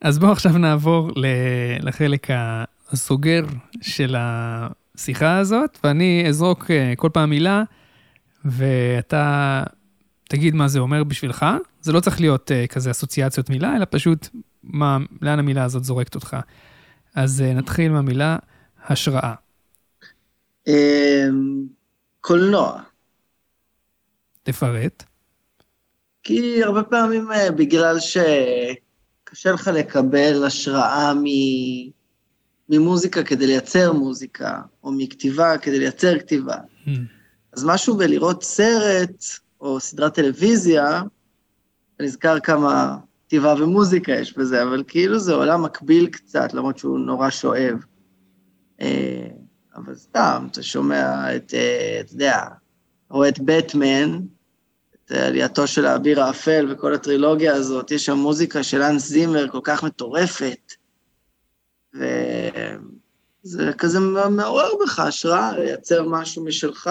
[0.00, 1.10] אז בואו עכשיו נעבור
[1.80, 2.26] לחלק
[2.90, 3.44] הסוגר
[3.80, 7.62] של השיחה הזאת, ואני אזרוק אה, כל פעם מילה,
[8.44, 9.62] ואתה
[10.28, 11.46] תגיד מה זה אומר בשבילך.
[11.80, 14.28] זה לא צריך להיות uh, כזה אסוציאציות מילה, אלא פשוט
[14.62, 16.36] מה, לאן המילה הזאת זורקת אותך.
[17.14, 18.36] אז uh, נתחיל מהמילה
[18.86, 19.34] השראה.
[20.68, 20.72] Um,
[22.20, 22.82] קולנוע.
[24.42, 25.04] תפרט.
[26.22, 27.96] כי הרבה פעמים בגלל
[29.30, 31.24] שקשה לך לקבל השראה מ...
[32.68, 36.56] ממוזיקה כדי לייצר מוזיקה, או מכתיבה כדי לייצר כתיבה.
[36.86, 36.90] Mm.
[37.52, 39.24] אז משהו בלראות סרט,
[39.60, 41.02] או סדרת טלוויזיה,
[42.00, 47.30] נזכר כמה כתיבה ומוזיקה יש בזה, אבל כאילו זה עולם מקביל קצת, למרות שהוא נורא
[47.30, 47.84] שואב.
[48.80, 49.28] אה,
[49.76, 52.42] אבל סתם, אתה שומע את, אה, אתה יודע,
[53.10, 54.20] רואה את בטמן,
[55.10, 59.60] את עלייתו של האביר האפל וכל הטרילוגיה הזאת, יש שם מוזיקה של אנס זימר כל
[59.62, 60.72] כך מטורפת,
[61.94, 63.98] וזה כזה
[64.30, 66.90] מעורר בך השראה לייצר משהו משלך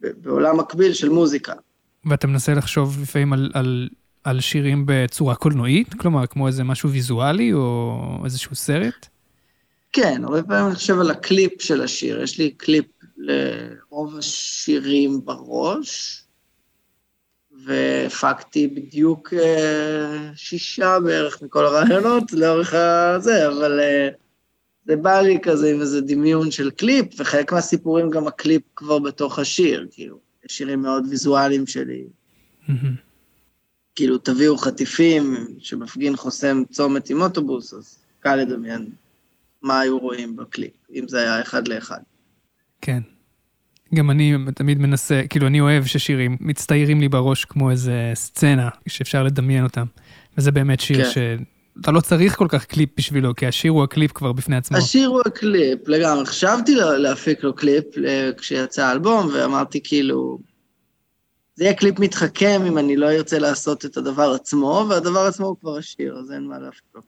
[0.00, 1.52] בעולם מקביל של מוזיקה.
[2.04, 3.88] ואתה מנסה לחשוב לפעמים על, על,
[4.24, 5.94] על שירים בצורה קולנועית?
[5.94, 9.06] כלומר, כמו איזה משהו ויזואלי או איזשהו סרט?
[9.92, 12.22] כן, הרבה פעמים אני חושב על הקליפ של השיר.
[12.22, 16.22] יש לי קליפ לרוב השירים בראש,
[17.66, 24.08] והפקתי בדיוק אה, שישה בערך מכל הרעיונות לאורך הזה, אבל אה,
[24.86, 29.38] זה בא לי כזה עם איזה דמיון של קליפ, וחלק מהסיפורים גם הקליפ כבר בתוך
[29.38, 32.04] השיר, כאילו, שירים מאוד ויזואליים שלי.
[33.94, 38.90] כאילו, תביאו חטיפים, שמפגין חוסם צומת עם אוטובוס, אז קל לדמיין
[39.62, 42.00] מה היו רואים בקליפ, אם זה היה אחד לאחד.
[42.80, 43.00] כן.
[43.94, 49.22] גם אני תמיד מנסה, כאילו, אני אוהב ששירים מצטיירים לי בראש כמו איזה סצנה שאפשר
[49.22, 49.84] לדמיין אותם.
[50.38, 51.10] וזה באמת שיר כן.
[51.10, 54.76] שאתה לא צריך כל כך קליפ בשבילו, כי השיר הוא הקליפ כבר בפני עצמו.
[54.76, 56.26] השיר הוא הקליפ, לגמרי.
[56.26, 57.84] חשבתי להפיק לו קליפ
[58.38, 60.38] כשיצא האלבום, ואמרתי כאילו,
[61.54, 65.56] זה יהיה קליפ מתחכם אם אני לא ארצה לעשות את הדבר עצמו, והדבר עצמו הוא
[65.60, 67.00] כבר השיר, אז אין מה להפיק לו.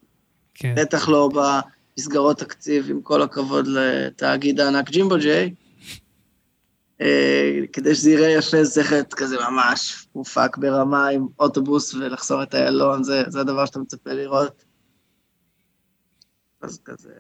[0.55, 0.75] כן.
[0.77, 5.55] בטח לא במסגרות תקציב, עם כל הכבוד לתאגיד הענק ג'ימבו ג'יי.
[7.01, 12.43] אה, כדי שזה יראה יפה, זה צריך להיות כזה ממש מופק ברמה עם אוטובוס ולחסום
[12.43, 14.65] את איילון, זה, זה הדבר שאתה מצפה לראות.
[16.63, 17.13] אז כזה,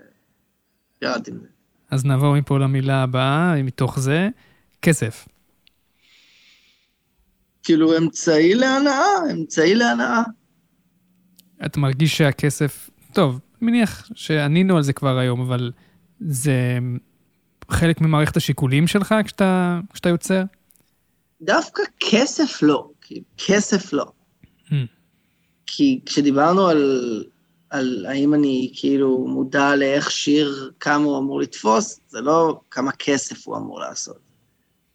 [1.03, 1.47] ירדתי מזה.
[1.91, 4.29] אז נעבור מפה למילה הבאה, מתוך זה,
[4.83, 5.29] כסף.
[7.63, 10.23] כאילו אמצעי להנאה, אמצעי להנאה.
[11.67, 15.73] אתה מרגיש שהכסף, טוב, מניח שענינו על זה כבר היום, אבל
[16.21, 16.79] זה
[17.71, 20.43] חלק ממערכת השיקולים שלך כשאתה, כשאתה יוצר?
[21.43, 22.91] דווקא כסף לא,
[23.47, 24.07] כסף לא.
[24.69, 24.73] Hmm.
[25.67, 27.25] כי כשדיברנו על,
[27.71, 33.47] על האם אני כאילו מודע לאיך שיר, כמה הוא אמור לתפוס, זה לא כמה כסף
[33.47, 34.19] הוא אמור לעשות.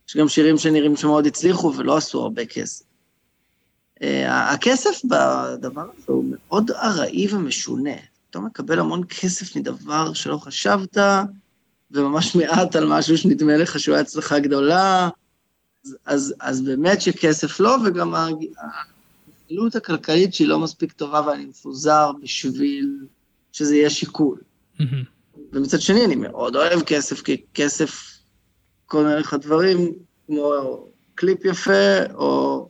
[0.10, 2.86] יש גם שירים שנראים שמאוד הצליחו ולא עשו הרבה כסף.
[4.00, 7.96] Uh, הכסף בדבר הזה הוא מאוד ארעי ומשונה.
[8.30, 10.98] אתה מקבל המון כסף מדבר שלא חשבת,
[11.94, 15.10] וממש מעט על משהו שנדמה לך שהוא היה הצלחה גדולה,
[15.86, 22.12] אז, אז, אז באמת שכסף לא, וגם הפעילות הכלכלית שהיא לא מספיק טובה ואני מפוזר
[22.22, 22.98] בשביל
[23.52, 24.38] שזה יהיה שיקול.
[24.80, 24.84] Mm-hmm.
[25.54, 28.18] ומצד שני, אני מאוד אוהב כסף, כי כסף
[28.86, 29.94] קונה לך דברים
[30.28, 30.54] כמו
[31.16, 32.70] קליפ יפה או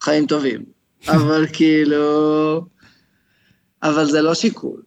[0.00, 0.64] חיים טובים.
[1.16, 2.64] אבל כאילו...
[3.82, 4.82] אבל זה לא שיקול.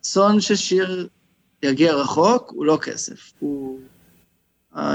[0.00, 1.08] הרצון ששיר
[1.62, 3.80] יגיע רחוק הוא לא כסף, הוא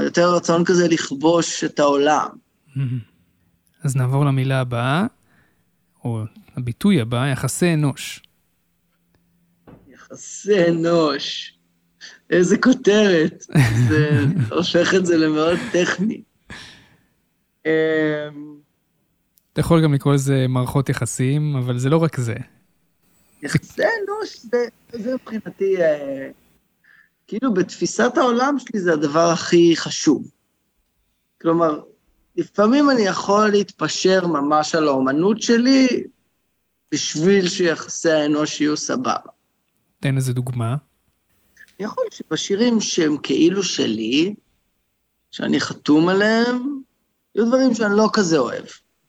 [0.02, 2.28] יותר רצון כזה לכבוש את העולם.
[3.84, 5.06] אז נעבור למילה הבאה,
[6.04, 6.22] או
[6.56, 8.22] הביטוי הבא, יחסי אנוש.
[9.88, 11.54] יחסי אנוש.
[12.30, 13.44] איזה כותרת.
[13.88, 16.22] זה הופך את זה למאוד טכני.
[19.52, 22.34] אתה יכול גם לקרוא לזה מערכות יחסים, אבל זה לא רק זה.
[23.42, 26.30] יחסי אנוש זה, זה מבחינתי, אה,
[27.26, 30.30] כאילו בתפיסת העולם שלי זה הדבר הכי חשוב.
[31.40, 31.80] כלומר,
[32.36, 36.04] לפעמים אני יכול להתפשר ממש על האומנות שלי
[36.92, 39.16] בשביל שיחסי האנוש יהיו סבבה.
[40.00, 40.76] תן איזה דוגמה.
[41.80, 44.34] יכול להיות שבשירים שהם כאילו שלי,
[45.30, 46.80] שאני חתום עליהם,
[47.34, 48.64] יהיו דברים שאני לא כזה אוהב.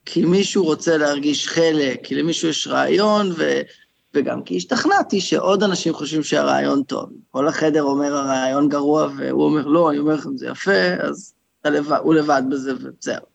[0.06, 3.62] כי מישהו רוצה להרגיש חלק, כי למישהו יש רעיון, ו...
[4.18, 7.10] וגם כי השתכנעתי שעוד אנשים חושבים שהרעיון טוב.
[7.32, 11.34] כל החדר אומר הרעיון גרוע, והוא אומר לא, אני אומר לכם זה יפה, אז
[11.66, 13.26] לבד, הוא לבד בזה וזהו.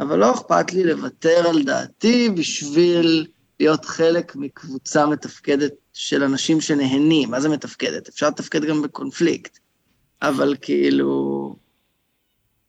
[0.00, 3.26] אבל לא אכפת לי לוותר על דעתי בשביל
[3.60, 7.30] להיות חלק מקבוצה מתפקדת של אנשים שנהנים.
[7.30, 8.08] מה זה מתפקדת?
[8.08, 9.58] אפשר לתפקד גם בקונפליקט,
[10.22, 11.56] אבל כאילו,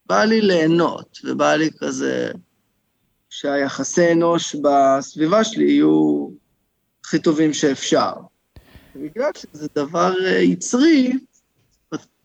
[0.05, 2.31] בא לי ליהנות, ובא לי כזה
[3.29, 6.27] שהיחסי אנוש בסביבה שלי יהיו
[7.07, 8.13] הכי טובים שאפשר.
[8.95, 11.13] בגלל שזה דבר אה, יצרי,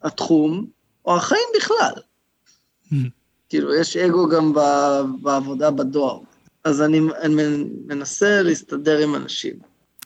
[0.03, 0.66] התחום,
[1.05, 1.93] או החיים בכלל.
[3.49, 4.53] כאילו, יש אגו גם
[5.22, 6.20] בעבודה בדואר.
[6.64, 7.35] אז אני, אני
[7.87, 9.55] מנסה להסתדר עם אנשים.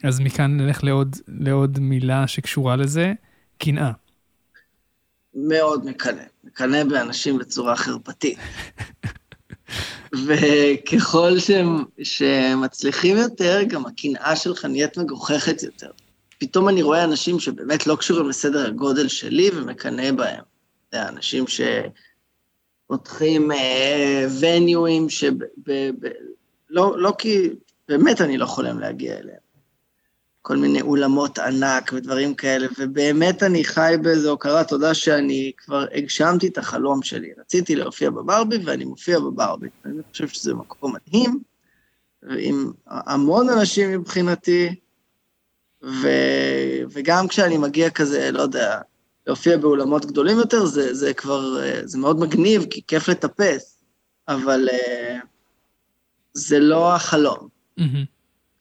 [0.04, 3.12] אז מכאן נלך לעוד, לעוד מילה שקשורה לזה,
[3.58, 3.92] קנאה.
[5.34, 6.22] מאוד מקנא.
[6.44, 8.38] מקנא באנשים בצורה חרפתית.
[10.26, 15.90] וככל שהם, שמצליחים יותר, גם הקנאה שלך נהיית מגוחכת יותר.
[16.38, 20.42] פתאום אני רואה אנשים שבאמת לא קשורים לסדר הגודל שלי ומקנא בהם.
[20.92, 21.44] זה אנשים
[22.86, 25.06] שפותחים אה, וניואים
[26.70, 27.48] לא, לא כי
[27.88, 29.45] באמת אני לא חולם להגיע אליהם.
[30.46, 36.46] כל מיני אולמות ענק ודברים כאלה, ובאמת אני חי באיזו הוקרת תודה שאני כבר הגשמתי
[36.46, 37.28] את החלום שלי.
[37.38, 39.68] רציתי להופיע בברבי ואני מופיע בברבי.
[39.84, 41.40] אני חושב שזה מקום מדהים,
[42.38, 44.74] עם המון אנשים מבחינתי,
[45.84, 46.08] ו...
[46.90, 48.80] וגם כשאני מגיע כזה, לא יודע,
[49.26, 53.78] להופיע באולמות גדולים יותר, זה, זה כבר, זה מאוד מגניב, כי כיף לטפס,
[54.28, 55.18] אבל אה,
[56.34, 57.48] זה לא החלום.
[57.80, 58.15] Mm-hmm.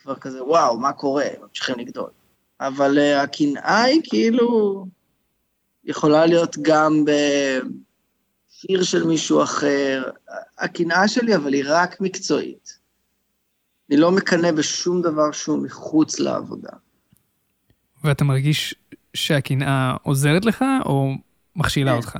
[0.05, 1.25] כבר כזה, וואו, מה קורה?
[1.41, 2.09] ממשיכים לגדול.
[2.59, 4.85] אבל uh, הקנאה היא כאילו
[5.83, 10.03] יכולה להיות גם בשיר של מישהו אחר.
[10.57, 12.79] הקנאה שלי, אבל היא רק מקצועית.
[13.89, 16.71] אני לא מקנא בשום דבר שהוא מחוץ לעבודה.
[18.03, 18.75] ואתה מרגיש
[19.13, 21.11] שהקנאה עוזרת לך, או
[21.55, 21.97] מכשילה כן.
[21.97, 22.17] אותך?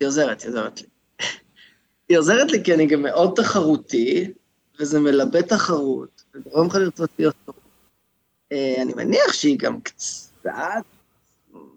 [0.00, 0.86] היא עוזרת, היא עוזרת לי.
[2.08, 4.32] היא עוזרת לי כי אני גם מאוד תחרותי,
[4.80, 7.54] וזה מלבה תחרות, וגורם לך לרצות להיות טוב.
[8.52, 10.84] אה, אני מניח שהיא גם קצת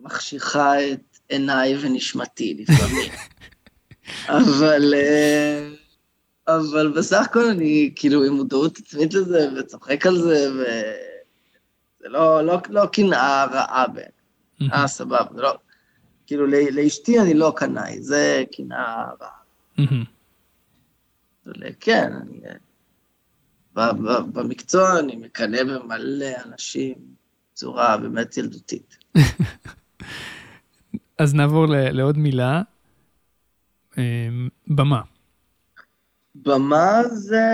[0.01, 3.12] מחשיכה את עיניי ונשמתי לפעמים.
[4.39, 5.70] אבל, אה,
[6.47, 12.58] אבל בסך הכל אני כאילו עם מודעות עצמית לזה, וצוחק על זה, וזה לא, לא,
[12.70, 14.03] לא קנאה רעה בין.
[14.74, 15.58] אה, סבבה, זה לא...
[16.28, 19.38] כאילו, לאשתי אני לא קנאי, זה קנאה רעה.
[21.80, 22.39] כן, אני...
[24.34, 26.96] במקצוע אני מקנא במלא אנשים
[27.54, 28.98] בצורה באמת ילדותית.
[31.20, 32.62] אז נעבור לעוד מילה,
[33.98, 35.02] אמ, במה.
[36.36, 37.46] במה זה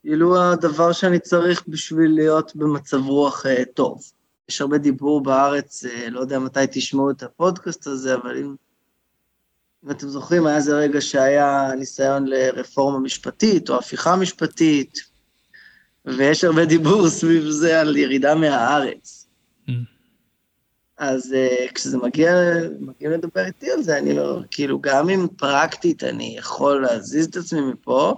[0.00, 4.02] כאילו הדבר שאני צריך בשביל להיות במצב רוח אה, טוב.
[4.48, 8.54] יש הרבה דיבור בארץ, אה, לא יודע מתי תשמעו את הפודקאסט הזה, אבל אם
[9.84, 14.98] אם אתם זוכרים, היה איזה רגע שהיה ניסיון לרפורמה משפטית או הפיכה משפטית,
[16.04, 19.26] ויש הרבה דיבור סביב זה על ירידה מהארץ.
[19.68, 19.72] Mm.
[20.98, 22.34] אז uh, כשזה מגיע,
[22.80, 27.36] מגיע לדבר איתי על זה, אני לא, כאילו, גם אם פרקטית אני יכול להזיז את
[27.36, 28.14] עצמי מפה,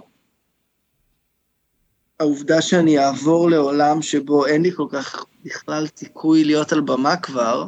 [2.19, 7.67] העובדה שאני אעבור לעולם שבו אין לי כל כך בכלל סיכוי להיות על במה כבר,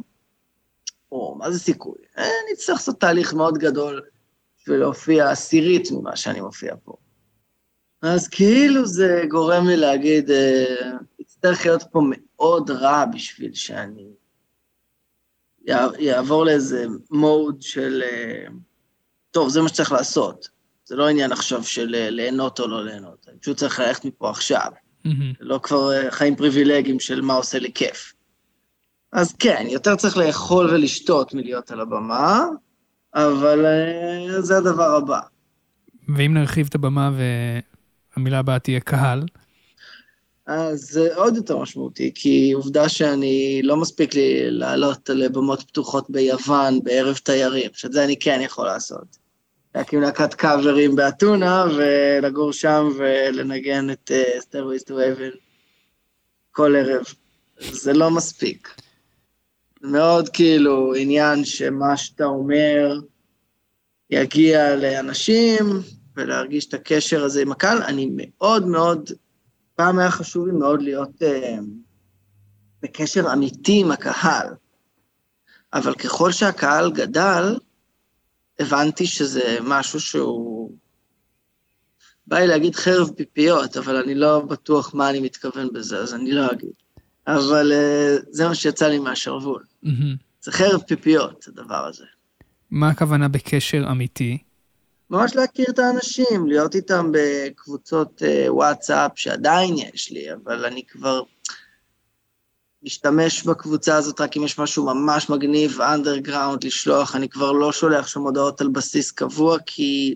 [1.15, 1.97] או מה זה סיכוי?
[2.17, 4.01] אני אצטרך לעשות תהליך מאוד גדול
[4.59, 6.95] בשביל להופיע עשירית ממה שאני מופיע פה.
[8.01, 14.07] אז כאילו זה גורם לי להגיד, אה, יצטרך להיות פה מאוד רע בשביל שאני
[15.99, 18.45] יעבור לאיזה מוד של, אה,
[19.31, 20.49] טוב, זה מה שצריך לעשות.
[20.85, 24.29] זה לא עניין עכשיו של אה, ליהנות או לא ליהנות, אני פשוט צריך ללכת מפה
[24.29, 24.71] עכשיו.
[25.07, 25.37] Mm-hmm.
[25.39, 28.13] לא כבר חיים פריבילגיים של מה עושה לי כיף.
[29.15, 32.45] אז כן, יותר צריך לאכול ולשתות מלהיות על הבמה,
[33.13, 35.19] אבל uh, זה הדבר הבא.
[36.15, 37.11] ואם נרחיב את הבמה
[38.17, 39.23] והמילה הבאה תהיה קהל?
[40.47, 46.83] אז זה עוד יותר משמעותי, כי עובדה שאני, לא מספיק לי לעלות לבמות פתוחות ביוון
[46.83, 49.17] בערב תיירים, שאת זה אני כן יכול לעשות.
[49.75, 55.37] להקים להקת קאברים באתונה ולגור שם ולנגן את uh, Stairways to Heaven
[56.51, 57.03] כל ערב.
[57.59, 58.84] זה לא מספיק.
[59.91, 62.99] מאוד כאילו עניין שמה שאתה אומר
[64.09, 65.65] יגיע לאנשים
[66.15, 67.83] ולהרגיש את הקשר הזה עם הקהל.
[67.83, 69.09] אני מאוד מאוד,
[69.75, 71.61] פעם היה חשוב לי מאוד להיות uh,
[72.81, 74.47] בקשר אמיתי עם הקהל,
[75.73, 77.57] אבל ככל שהקהל גדל,
[78.59, 80.71] הבנתי שזה משהו שהוא...
[82.27, 86.31] בא לי להגיד חרב פיפיות, אבל אני לא בטוח מה אני מתכוון בזה, אז אני
[86.31, 86.84] לא אגיד.
[87.27, 89.63] אבל uh, זה מה שיצא לי מהשרוול.
[89.85, 89.89] Mm-hmm.
[90.41, 92.05] זה חרב פיפיות, הדבר הזה.
[92.71, 94.37] מה הכוונה בקשר אמיתי?
[95.09, 101.21] ממש להכיר את האנשים, להיות איתם בקבוצות uh, וואטסאפ, שעדיין יש לי, אבל אני כבר
[102.83, 108.07] משתמש בקבוצה הזאת רק אם יש משהו ממש מגניב, אנדרגראונד, לשלוח, אני כבר לא שולח
[108.07, 110.15] שם הודעות על בסיס קבוע, כי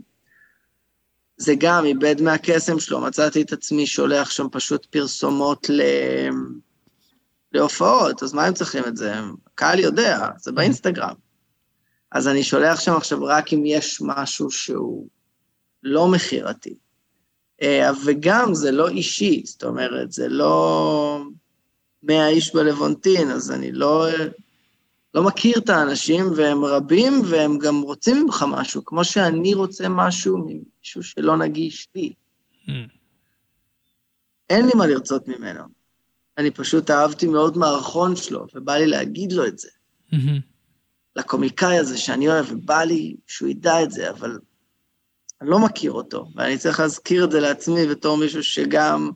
[1.38, 5.82] זה גם איבד מהקסם שלו, מצאתי את עצמי שולח שם פשוט פרסומות ל...
[7.54, 9.14] להופעות, אז מה הם צריכים את זה?
[9.48, 11.16] הקהל יודע, זה באינסטגרם.
[12.12, 15.08] אז אני שולח שם עכשיו רק אם יש משהו שהוא
[15.84, 16.76] לא מכירתי.
[17.62, 21.24] אה, וגם זה לא אישי, זאת אומרת, זה לא
[22.04, 24.08] מאה איש בלוונטין, אז אני לא
[25.14, 30.38] לא מכיר את האנשים, והם רבים, והם גם רוצים ממך משהו, כמו שאני רוצה משהו
[30.38, 32.14] ממישהו שלא נגיש לי.
[32.68, 32.72] Mm.
[34.50, 35.64] אין לי מה לרצות ממנו.
[36.40, 39.70] אני פשוט אהבתי מאוד מערכון שלו, ובא לי להגיד לו את זה.
[40.12, 40.42] Mm-hmm.
[41.16, 44.40] לקומיקאי הזה שאני אוהב, ובא לי שהוא ידע את זה, אבל
[45.42, 49.12] אני לא מכיר אותו, ואני צריך להזכיר את זה לעצמי בתור מישהו שגם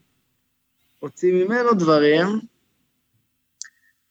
[0.99, 2.27] הוציא ממנו דברים.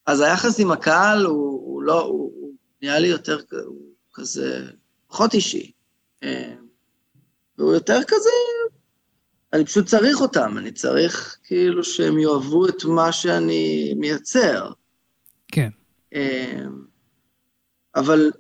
[0.06, 3.80] אז היחס עם הקהל הוא, הוא לא, הוא, הוא נהיה לי יותר, הוא
[4.14, 4.64] כזה,
[5.08, 5.72] פחות אישי.
[6.22, 6.54] אה,
[7.58, 8.30] והוא יותר כזה,
[9.53, 14.70] אני פשוט צריך אותם, אני צריך כאילו שהם יאהבו את מה שאני מייצר.
[15.48, 15.68] כן.
[16.14, 16.64] אה,
[17.94, 18.30] אבל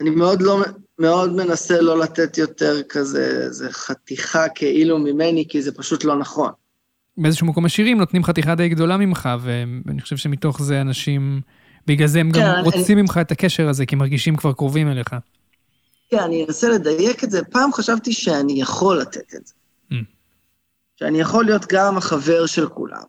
[0.00, 0.64] אני מאוד לא,
[0.98, 6.50] מאוד מנסה לא לתת יותר כזה, איזה חתיכה כאילו ממני, כי זה פשוט לא נכון.
[7.16, 11.40] באיזשהו מקום השירים נותנים חתיכה די גדולה ממך, ואני חושב שמתוך זה אנשים,
[11.86, 13.02] בגלל זה הם גם כן, רוצים אני...
[13.02, 15.16] ממך את הקשר הזה, כי מרגישים כבר קרובים אליך.
[16.10, 17.44] כן, אני אנסה לדייק את זה.
[17.44, 19.54] פעם חשבתי שאני יכול לתת את זה.
[20.96, 23.02] שאני יכול להיות גם החבר של כולם.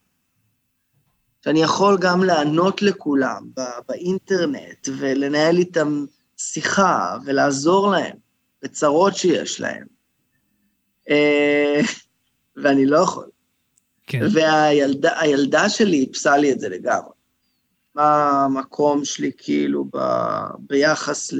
[1.43, 3.49] שאני יכול גם לענות לכולם
[3.87, 6.05] באינטרנט ולנהל איתם
[6.37, 8.15] שיחה ולעזור להם
[8.61, 9.85] בצרות שיש להם.
[11.09, 11.81] אה,
[12.57, 13.29] ואני לא יכול.
[14.07, 14.21] כן.
[14.33, 17.13] והילדה שלי איפסה לי את זה לגמרי.
[17.95, 19.99] מה המקום שלי כאילו ב,
[20.59, 21.33] ביחס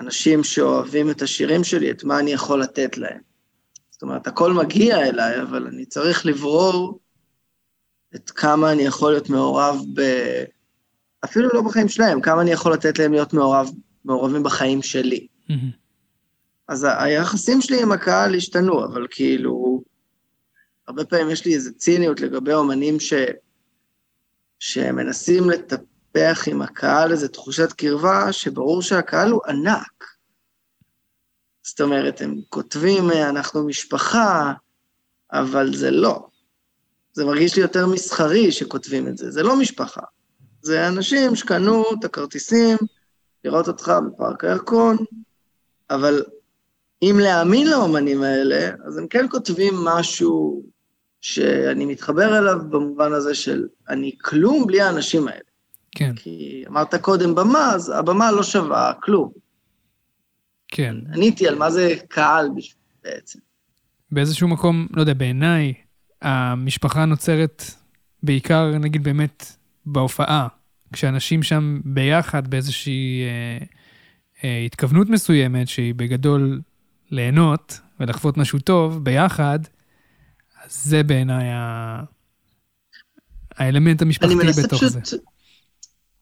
[0.00, 3.20] לאנשים שאוהבים את השירים שלי, את מה אני יכול לתת להם.
[3.96, 7.00] זאת אומרת, הכל מגיע אליי, אבל אני צריך לברור
[8.14, 10.00] את כמה אני יכול להיות מעורב ב...
[11.24, 13.70] אפילו לא בחיים שלהם, כמה אני יכול לתת להם להיות מעורב,
[14.04, 15.26] מעורבים בחיים שלי.
[15.50, 15.54] Mm-hmm.
[16.68, 19.82] אז היחסים שלי עם הקהל השתנו, אבל כאילו,
[20.88, 23.14] הרבה פעמים יש לי איזו ציניות לגבי אומנים ש...
[24.58, 29.95] שמנסים לטפח עם הקהל איזו תחושת קרבה, שברור שהקהל הוא ענק.
[31.66, 34.52] זאת אומרת, הם כותבים, אנחנו משפחה,
[35.32, 36.26] אבל זה לא.
[37.12, 40.00] זה מרגיש לי יותר מסחרי שכותבים את זה, זה לא משפחה.
[40.62, 42.76] זה אנשים שקנו את הכרטיסים
[43.44, 44.96] לראות אותך בפארק הירקון,
[45.90, 46.24] אבל
[47.02, 50.62] אם להאמין לאומנים האלה, אז הם כן כותבים משהו
[51.20, 55.40] שאני מתחבר אליו במובן הזה של אני כלום בלי האנשים האלה.
[55.90, 56.12] כן.
[56.16, 59.45] כי אמרת קודם במה, אז הבמה לא שווה כלום.
[60.68, 60.96] כן.
[61.14, 62.48] עניתי על מה זה קהל
[63.04, 63.38] בעצם.
[64.10, 65.74] באיזשהו מקום, לא יודע, בעיניי,
[66.22, 67.64] המשפחה נוצרת
[68.22, 69.52] בעיקר, נגיד, באמת
[69.86, 70.48] בהופעה,
[70.92, 73.66] כשאנשים שם ביחד באיזושהי אה,
[74.44, 76.60] אה, התכוונות מסוימת, שהיא בגדול
[77.10, 79.58] ליהנות ולחוות משהו טוב ביחד,
[80.64, 82.02] אז זה בעיניי ה...
[83.56, 85.16] האלמנט המשפחתי בתוך פשוט, זה.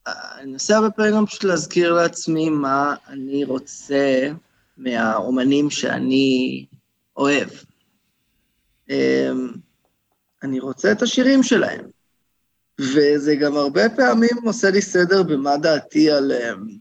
[0.06, 4.30] אני מנסה הרבה פעמים גם פשוט להזכיר לעצמי מה אני רוצה
[4.76, 6.66] מהאומנים שאני
[7.16, 7.48] אוהב.
[8.90, 9.52] אמ,
[10.42, 11.84] אני רוצה את השירים שלהם.
[12.80, 16.72] וזה גם הרבה פעמים עושה לי סדר במה דעתי על um,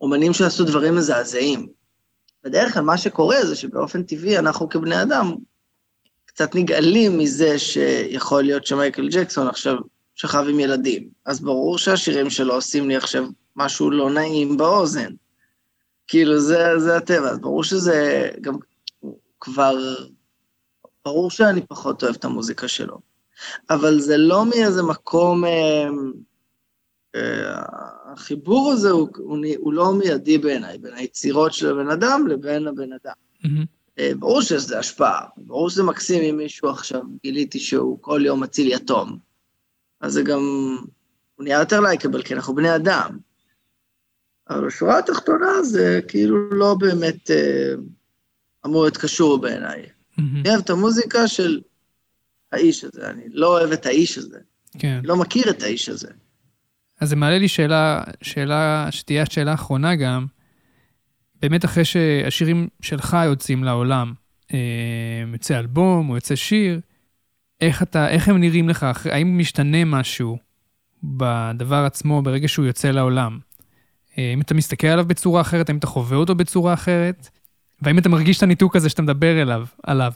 [0.00, 1.68] אומנים שעשו דברים מזעזעים.
[2.44, 5.34] בדרך כלל מה שקורה זה שבאופן טבעי אנחנו כבני אדם
[6.26, 9.76] קצת נגאלים מזה שיכול להיות שמייקל ג'קסון עכשיו
[10.14, 11.08] שכב עם ילדים.
[11.26, 13.24] אז ברור שהשירים שלו עושים לי עכשיו
[13.56, 15.12] משהו לא נעים באוזן.
[16.06, 18.54] כאילו, זה, זה הטבע, אז ברור שזה גם
[19.40, 19.94] כבר...
[21.04, 22.98] ברור שאני פחות אוהב את המוזיקה שלו.
[23.70, 25.44] אבל זה לא מאיזה מקום...
[25.44, 25.88] אה,
[27.14, 27.62] אה,
[28.12, 32.92] החיבור הזה הוא, הוא, הוא לא מיידי בעיניי, בין היצירות של הבן אדם לבין הבן
[32.92, 33.12] אדם.
[33.44, 34.04] Mm-hmm.
[34.18, 39.18] ברור שזה השפעה, ברור שזה מקסים אם מישהו עכשיו גיליתי שהוא כל יום מציל יתום.
[40.02, 40.40] אז זה גם,
[41.34, 43.18] הוא נהיה יותר לייקבל, כי אנחנו בני אדם.
[44.50, 47.74] אבל בשורה התחתונה זה כאילו לא באמת אה,
[48.66, 49.82] אמור להיות קשור בעיניי.
[49.82, 50.22] Mm-hmm.
[50.40, 51.60] אני אוהב את המוזיקה של
[52.52, 54.38] האיש הזה, אני לא אוהב את האיש הזה.
[54.78, 55.00] כן.
[55.04, 56.08] לא מכיר את האיש הזה.
[57.00, 60.26] אז זה מעלה לי שאלה, שאלה שתהיה השאלה האחרונה גם,
[61.42, 64.12] באמת אחרי שהשירים שלך יוצאים לעולם,
[64.54, 64.58] אה,
[65.32, 66.80] יוצא אלבום או יוצא שיר,
[67.62, 68.86] איך, אתה, איך הם נראים לך?
[69.10, 70.38] האם משתנה משהו
[71.02, 73.38] בדבר עצמו ברגע שהוא יוצא לעולם?
[74.18, 75.68] אה, האם אתה מסתכל עליו בצורה אחרת?
[75.68, 77.28] האם אתה חווה אותו בצורה אחרת?
[77.82, 80.12] והאם אתה מרגיש את הניתוק הזה שאתה מדבר אליו, עליו?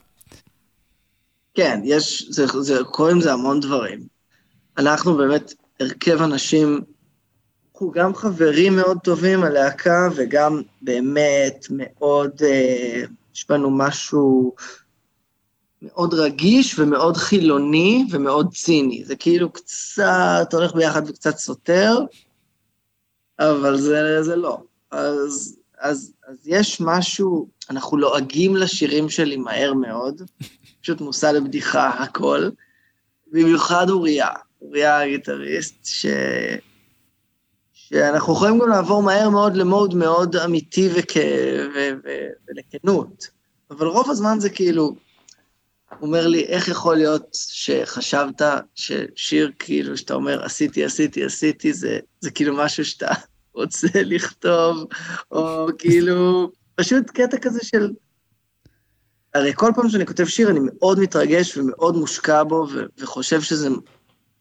[1.55, 4.01] כן, יש, זה, זה, קוראים לזה המון דברים.
[4.79, 6.81] אנחנו באמת הרכב אנשים,
[7.73, 13.03] אנחנו גם חברים מאוד טובים, הלהקה, וגם באמת מאוד, אה,
[13.35, 14.55] יש בנו משהו
[15.87, 19.05] מאוד רגיש ומאוד חילוני ומאוד ציני.
[19.05, 21.99] זה כאילו קצת הולך ביחד וקצת סותר,
[23.39, 24.59] אבל זה, זה לא.
[24.91, 30.22] אז, אז, אז יש משהו, אנחנו לועגים לשירים שלי מהר מאוד,
[30.82, 32.49] פשוט מושא לבדיחה, הכל.
[33.32, 34.28] במיוחד אוריה,
[34.62, 36.07] אוריה הגיטריסט, ש...
[37.72, 41.16] שאנחנו יכולים גם לעבור מהר מאוד למוד מאוד אמיתי וכ...
[41.74, 41.78] ו...
[42.05, 42.09] ו...
[42.49, 43.28] ולכנות.
[43.70, 44.97] אבל רוב הזמן זה כאילו,
[46.03, 48.43] אומר לי, איך יכול להיות שחשבת
[48.75, 53.09] ששיר כאילו, שאתה אומר, עשיתי, עשיתי, עשיתי, זה, זה כאילו משהו שאתה
[53.55, 54.85] רוצה לכתוב,
[55.31, 57.91] או כאילו, פשוט קטע כזה של...
[59.35, 63.69] הרי כל פעם שאני כותב שיר, אני מאוד מתרגש ומאוד מושקע בו, ו- וחושב שזה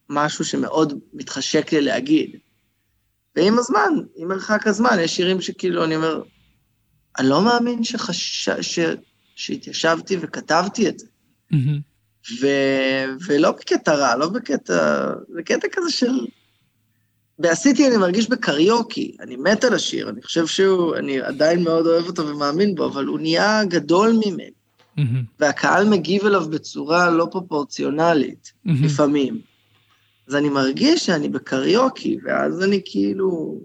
[0.10, 2.40] משהו שמאוד מתחשק לי להגיד.
[3.36, 6.22] ועם הזמן, עם מרחק הזמן, יש שירים שכאילו, אני אומר,
[7.20, 8.50] אני לא מאמין שחש...
[8.62, 8.80] ש...
[9.36, 11.08] שהתיישבתי וכתבתי את זה.
[12.42, 12.48] ו...
[13.28, 15.10] ולא בקטע רע, לא בקטע...
[15.36, 16.26] בקטע כזה של...
[17.40, 22.06] ועשיתי, אני מרגיש בקריוקי, אני מת על השיר, אני חושב שהוא, אני עדיין מאוד אוהב
[22.06, 24.50] אותו ומאמין בו, אבל הוא נהיה גדול ממני.
[25.40, 29.42] והקהל מגיב אליו בצורה לא פרופורציונלית, לפעמים.
[30.28, 33.60] אז אני מרגיש שאני בקריוקי, ואז אני כאילו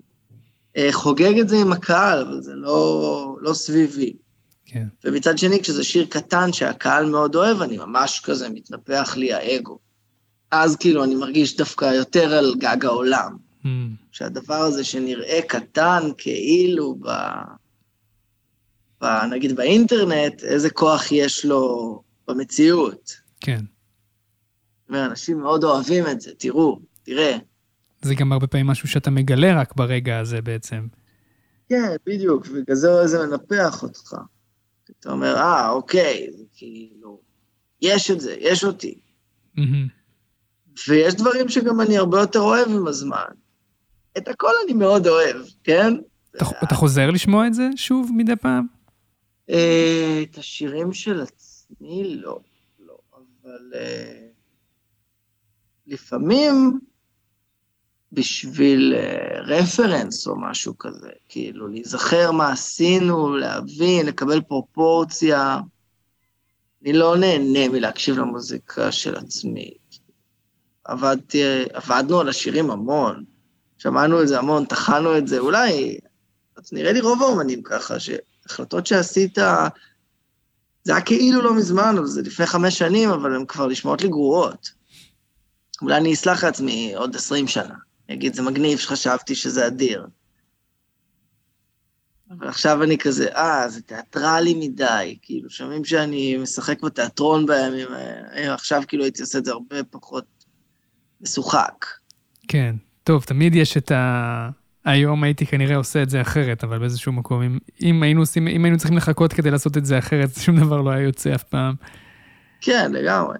[0.76, 4.12] אה, חוגג את זה עם הקהל, אבל זה לא, לא סביבי.
[4.72, 4.86] כן.
[5.04, 9.78] ומצד שני, כשזה שיר קטן שהקהל מאוד אוהב, אני ממש כזה מתנפח לי האגו.
[10.50, 13.36] אז כאילו אני מרגיש דווקא יותר על גג העולם.
[13.64, 13.66] Mm.
[14.12, 17.08] שהדבר הזה שנראה קטן כאילו ב...
[19.02, 19.06] ב...
[19.30, 23.12] נגיד באינטרנט, איזה כוח יש לו במציאות.
[23.40, 23.60] כן.
[23.60, 27.36] זאת אומרת, אנשים מאוד אוהבים את זה, תראו, תראה.
[28.02, 30.86] זה גם הרבה פעמים משהו שאתה מגלה רק ברגע הזה בעצם.
[31.68, 34.14] כן, בדיוק, ובגלל זה זה מנפח אותך.
[35.00, 37.20] אתה אומר, אה, אוקיי, זה כאילו,
[37.82, 39.00] יש את זה, יש אותי.
[40.88, 43.24] ויש דברים שגם אני הרבה יותר אוהב עם הזמן.
[44.18, 45.94] את הכל אני מאוד אוהב, כן?
[46.36, 48.66] אתה, אתה חוזר לשמוע את זה שוב מדי פעם?
[49.50, 52.40] אה, את השירים של עצמי, לא,
[52.78, 54.26] לא, אבל אה,
[55.86, 56.80] לפעמים
[58.12, 65.58] בשביל אה, רפרנס או משהו כזה, כאילו להיזכר מה עשינו, להבין, לקבל פרופורציה.
[66.82, 69.74] אני לא נהנה מלהקשיב למוזיקה של עצמי.
[70.84, 71.42] עבדתי,
[71.72, 73.24] עבדנו על השירים המון,
[73.78, 75.98] שמענו את זה המון, טחנו את זה, אולי,
[76.56, 79.38] אז נראה לי רוב האומנים ככה, שהחלטות שעשית,
[80.84, 84.08] זה היה כאילו לא מזמן, אבל זה לפני חמש שנים, אבל הן כבר נשמעות לי
[84.08, 84.70] גרועות.
[85.82, 87.74] אולי אני אסלח לעצמי עוד עשרים שנה.
[88.12, 90.06] אגיד, זה מגניב שחשבתי שזה אדיר.
[92.30, 97.88] אבל עכשיו אני כזה, אה, זה תיאטרלי מדי, כאילו, שומעים שאני משחק בתיאטרון בימים,
[98.48, 100.24] עכשיו כאילו הייתי עושה את זה הרבה פחות
[101.20, 101.86] משוחק.
[102.48, 104.50] כן, טוב, תמיד יש את ה...
[104.84, 108.64] היום הייתי כנראה עושה את זה אחרת, אבל באיזשהו מקום, אם, אם, היינו, עושים, אם
[108.64, 111.74] היינו צריכים לחכות כדי לעשות את זה אחרת, שום דבר לא היה יוצא אף פעם.
[112.60, 113.38] כן, לגמרי.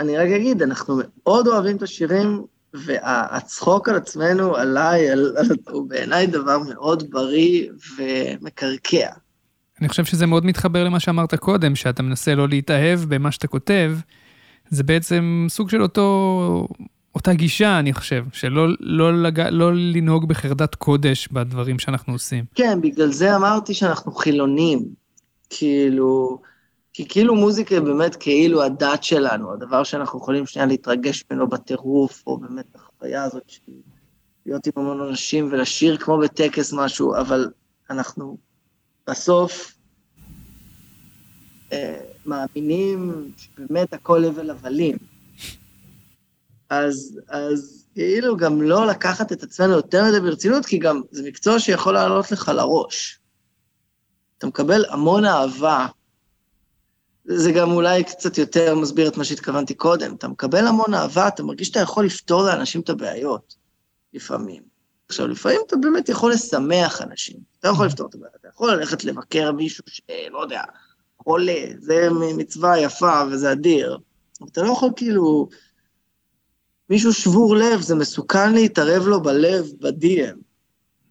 [0.00, 2.44] אני רק אגיד, אנחנו מאוד אוהבים את השירים,
[2.74, 9.08] והצחוק על עצמנו, עליי, על, על, הוא בעיניי דבר מאוד בריא ומקרקע.
[9.80, 13.92] אני חושב שזה מאוד מתחבר למה שאמרת קודם, שאתה מנסה לא להתאהב במה שאתה כותב,
[14.70, 16.68] זה בעצם סוג של אותו,
[17.14, 19.40] אותה גישה, אני חושב, שלא לא, לג...
[19.40, 22.44] לא לנהוג בחרדת קודש בדברים שאנחנו עושים.
[22.54, 24.84] כן, בגלל זה אמרתי שאנחנו חילונים.
[25.50, 26.38] כאילו,
[26.98, 32.22] כי כאילו מוזיקה היא באמת כאילו הדת שלנו, הדבר שאנחנו יכולים שנייה להתרגש ממנו בטירוף,
[32.26, 33.60] או באמת החוויה הזאת של
[34.46, 37.50] להיות עם המון אנשים ולשיר כמו בטקס משהו, אבל
[37.90, 38.38] אנחנו
[39.06, 39.74] בסוף
[41.72, 44.96] אה, מאמינים שבאמת הכל הבל הבלים.
[46.70, 51.58] אז, אז כאילו גם לא לקחת את עצמנו יותר מדי ברצינות, כי גם זה מקצוע
[51.58, 53.20] שיכול לעלות לך לראש.
[54.38, 55.86] אתה מקבל המון אהבה
[57.30, 60.14] זה גם אולי קצת יותר מסביר את מה שהתכוונתי קודם.
[60.14, 63.54] אתה מקבל המון אהבה, אתה מרגיש שאתה יכול לפתור לאנשים את הבעיות,
[64.14, 64.62] לפעמים.
[65.08, 67.36] עכשיו, לפעמים אתה באמת יכול לשמח אנשים.
[67.60, 70.62] אתה יכול לפתור את הבעיה, אתה יכול ללכת לבקר מישהו שלא יודע,
[71.18, 73.98] חולה, זה מצווה יפה וזה אדיר.
[74.52, 75.48] אתה לא יכול כאילו...
[76.90, 80.36] מישהו שבור לב, זה מסוכן להתערב לו בלב, ב-DM,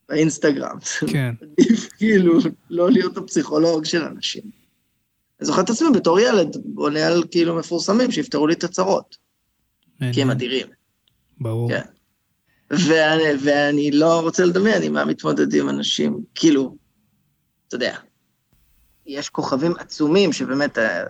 [0.09, 0.77] באינסטגרם.
[1.07, 1.33] כן.
[1.41, 2.39] עדיף כאילו
[2.69, 4.66] לא להיות הפסיכולוג של אנשים.
[5.39, 9.17] אני זוכר את עצמי בתור ילד, בונה על כאילו מפורסמים שיפתרו לי את הצרות.
[10.13, 10.67] כי הם אדירים.
[11.39, 11.69] ברור.
[11.69, 11.81] כן.
[12.69, 16.75] ואני, ואני לא רוצה לדמיין עם מה מתמודדים אנשים, כאילו,
[17.67, 17.97] אתה יודע,
[19.05, 21.03] יש כוכבים עצומים שבאמת, אה,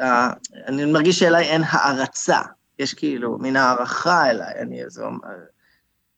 [0.00, 0.30] אה,
[0.66, 2.40] אני מרגיש שאליי אין הערצה,
[2.78, 5.02] יש כאילו מין הערכה אליי, אני איזה...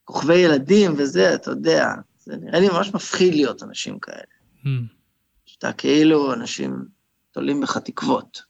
[0.04, 4.22] כוכבי ילדים וזה, אתה יודע, זה נראה לי ממש מפחיד להיות אנשים כאלה.
[4.64, 4.68] Mm.
[5.46, 6.84] שאתה כאילו, אנשים
[7.32, 8.42] תולים בך תקוות.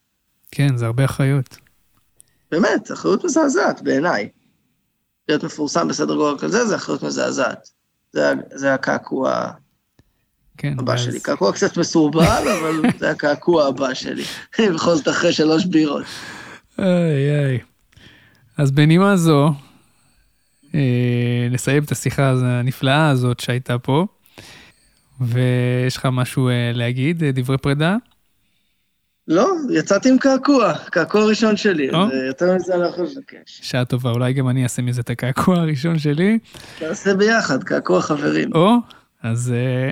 [0.51, 1.57] כן, זה הרבה אחריות.
[2.51, 4.29] באמת, אחריות מזעזעת בעיניי.
[5.29, 7.69] להיות מפורסם בסדר גודל כזה, זה אחריות מזעזעת.
[8.13, 9.51] זה, זה הקעקוע
[10.59, 11.21] כן, הבא ואז- שלי.
[11.21, 12.23] קעקוע קצת מסורבל,
[12.61, 14.25] אבל זה הקעקוע הבא שלי.
[14.75, 16.05] בכל זאת אחרי שלוש בירות.
[16.79, 17.59] איי איי.
[18.59, 19.53] אז בנימה זו,
[20.75, 24.07] אה, נסיים את השיחה הנפלאה הזאת שהייתה פה,
[25.21, 27.97] ויש לך משהו אה, להגיד, אה, דברי פרידה?
[29.29, 31.97] לא, יצאתי עם קעקוע, קעקוע ראשון שלי, או.
[31.97, 33.61] אז אה, יותר מזה אני לא יכול לבקש.
[33.63, 36.39] שעה טובה, אולי גם אני אעשה מזה את הקעקוע הראשון שלי,
[36.83, 38.51] נעשה ביחד, קעקוע חברים.
[38.55, 38.77] או,
[39.23, 39.91] אז אה,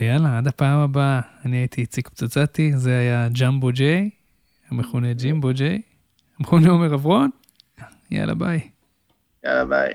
[0.06, 1.20] יאללה, עד הפעם הבאה.
[1.44, 4.10] אני הייתי איציק פצצתי, זה היה ג'מבו ג'יי,
[4.70, 5.82] המכונה ג'ימבו ג'יי,
[6.38, 7.30] המכונה עומר אברון.
[8.10, 8.60] יאללה, ביי.
[9.44, 9.92] יאללה, ביי.